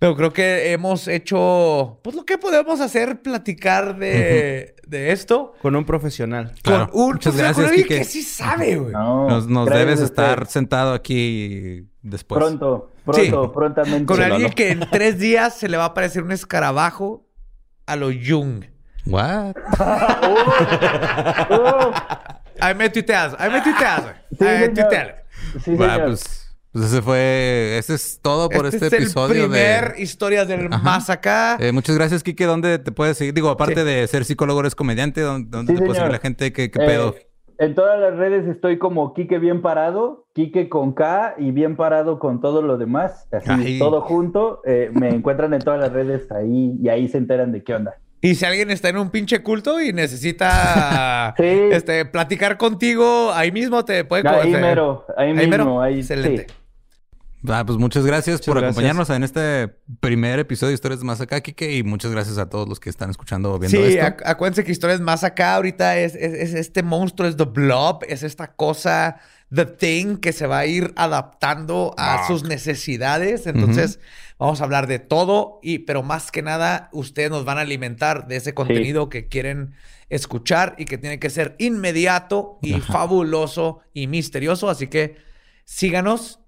[0.00, 5.76] Pero creo que hemos hecho, pues lo que podemos hacer, platicar de, de esto Con
[5.76, 6.52] un profesional.
[6.62, 6.88] Claro.
[6.90, 7.98] con un Muchas con gracias, Quique.
[7.98, 8.92] que sí sabe, güey.
[8.92, 12.38] No, Nos, nos debes estar sentado aquí después.
[12.38, 13.50] Pronto, pronto, Sí.
[13.54, 14.06] prontamente.
[14.06, 17.26] Con Sí, alguien que en tres días se le va a aparecer un escarabajo
[17.86, 18.64] a lo Jung.
[19.06, 19.54] What?
[22.60, 24.14] Ahí me tuiteas, ahí me tuiteas, güey.
[24.38, 25.14] Sí, Ahí tuiteale.
[25.54, 26.04] sí, señor.
[26.04, 27.76] pues, pues ese fue...
[27.78, 30.02] Ese es todo por este, este es episodio el primer de...
[30.02, 30.82] historias del Ajá.
[30.82, 31.56] más acá.
[31.60, 32.44] Eh, muchas gracias, Kike.
[32.44, 33.34] ¿Dónde te puedes seguir?
[33.34, 33.86] Digo, aparte Sí.
[33.86, 35.20] de ser psicólogo, eres comediante.
[35.20, 36.52] ¿Dónde, dónde Sí, te puede seguir la gente?
[36.52, 37.14] ¿Qué, qué Eh, pedo?
[37.58, 42.18] En todas las redes estoy como Quique Bien Parado, Quique con K y Bien Parado
[42.18, 43.28] con todo lo demás.
[43.32, 43.78] Así, Ay.
[43.78, 44.62] todo junto.
[44.64, 47.96] Eh, me encuentran en todas las redes ahí y ahí se enteran de qué onda.
[48.22, 51.44] Y si alguien está en un pinche culto y necesita Sí.
[51.72, 55.82] este, platicar contigo, ahí mismo te puede Ahí mero, ahí, Ahí mismo, mero.
[55.82, 56.46] ahí Excelente.
[57.42, 57.48] Sí.
[57.52, 58.72] Ah, pues muchas gracias por gracias.
[58.72, 59.68] acompañarnos en este
[60.00, 61.76] primer episodio de Historias Más Acá, Kike.
[61.76, 64.04] Y muchas gracias a todos los que están escuchando o viendo Sí, esto.
[64.06, 68.04] ac- acuérdense que historias más acá ahorita es, es- es este monstruo, es The Blob,
[68.08, 69.16] es esta cosa,
[69.54, 73.46] The Thing, que se va a ir adaptando a sus necesidades.
[73.46, 73.98] Entonces,
[74.38, 78.26] vamos a hablar de todo, y, pero más que nada, ustedes nos van a alimentar
[78.28, 79.72] de ese contenido que quieren
[80.08, 84.68] escuchar y que tiene que ser inmediato y fabuloso y misterioso.
[84.70, 85.16] Así que
[85.64, 86.40] síganos,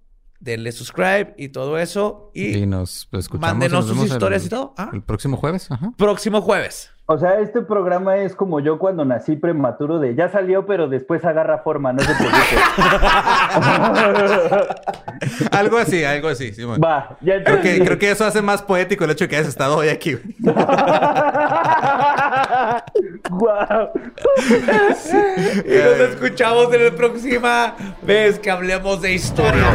[0.43, 2.31] denle subscribe y todo eso.
[2.35, 3.41] Y, Y nos escuchamos.
[3.41, 4.75] mándenos y nos sus vemos el- historias y todo.
[4.77, 4.91] Ah.
[4.93, 5.71] El próximo jueves.
[5.71, 5.93] Ajá.
[5.97, 6.91] próximo jueves.
[7.07, 11.25] O sea, este programa es como yo cuando nací prematuro de ya salió, pero después
[11.25, 12.57] agarra forma, no se preocupe.
[15.51, 16.55] algo así, algo así.
[16.55, 16.81] sí, bueno.
[16.83, 19.49] Va, ya Creo que, creo que eso hace más poético el hecho de que hayas
[19.49, 20.17] estado hoy aquí.
[23.31, 23.91] Guau.
[25.65, 29.75] Y nos escuchamos en la próxima vez que hablemos de historias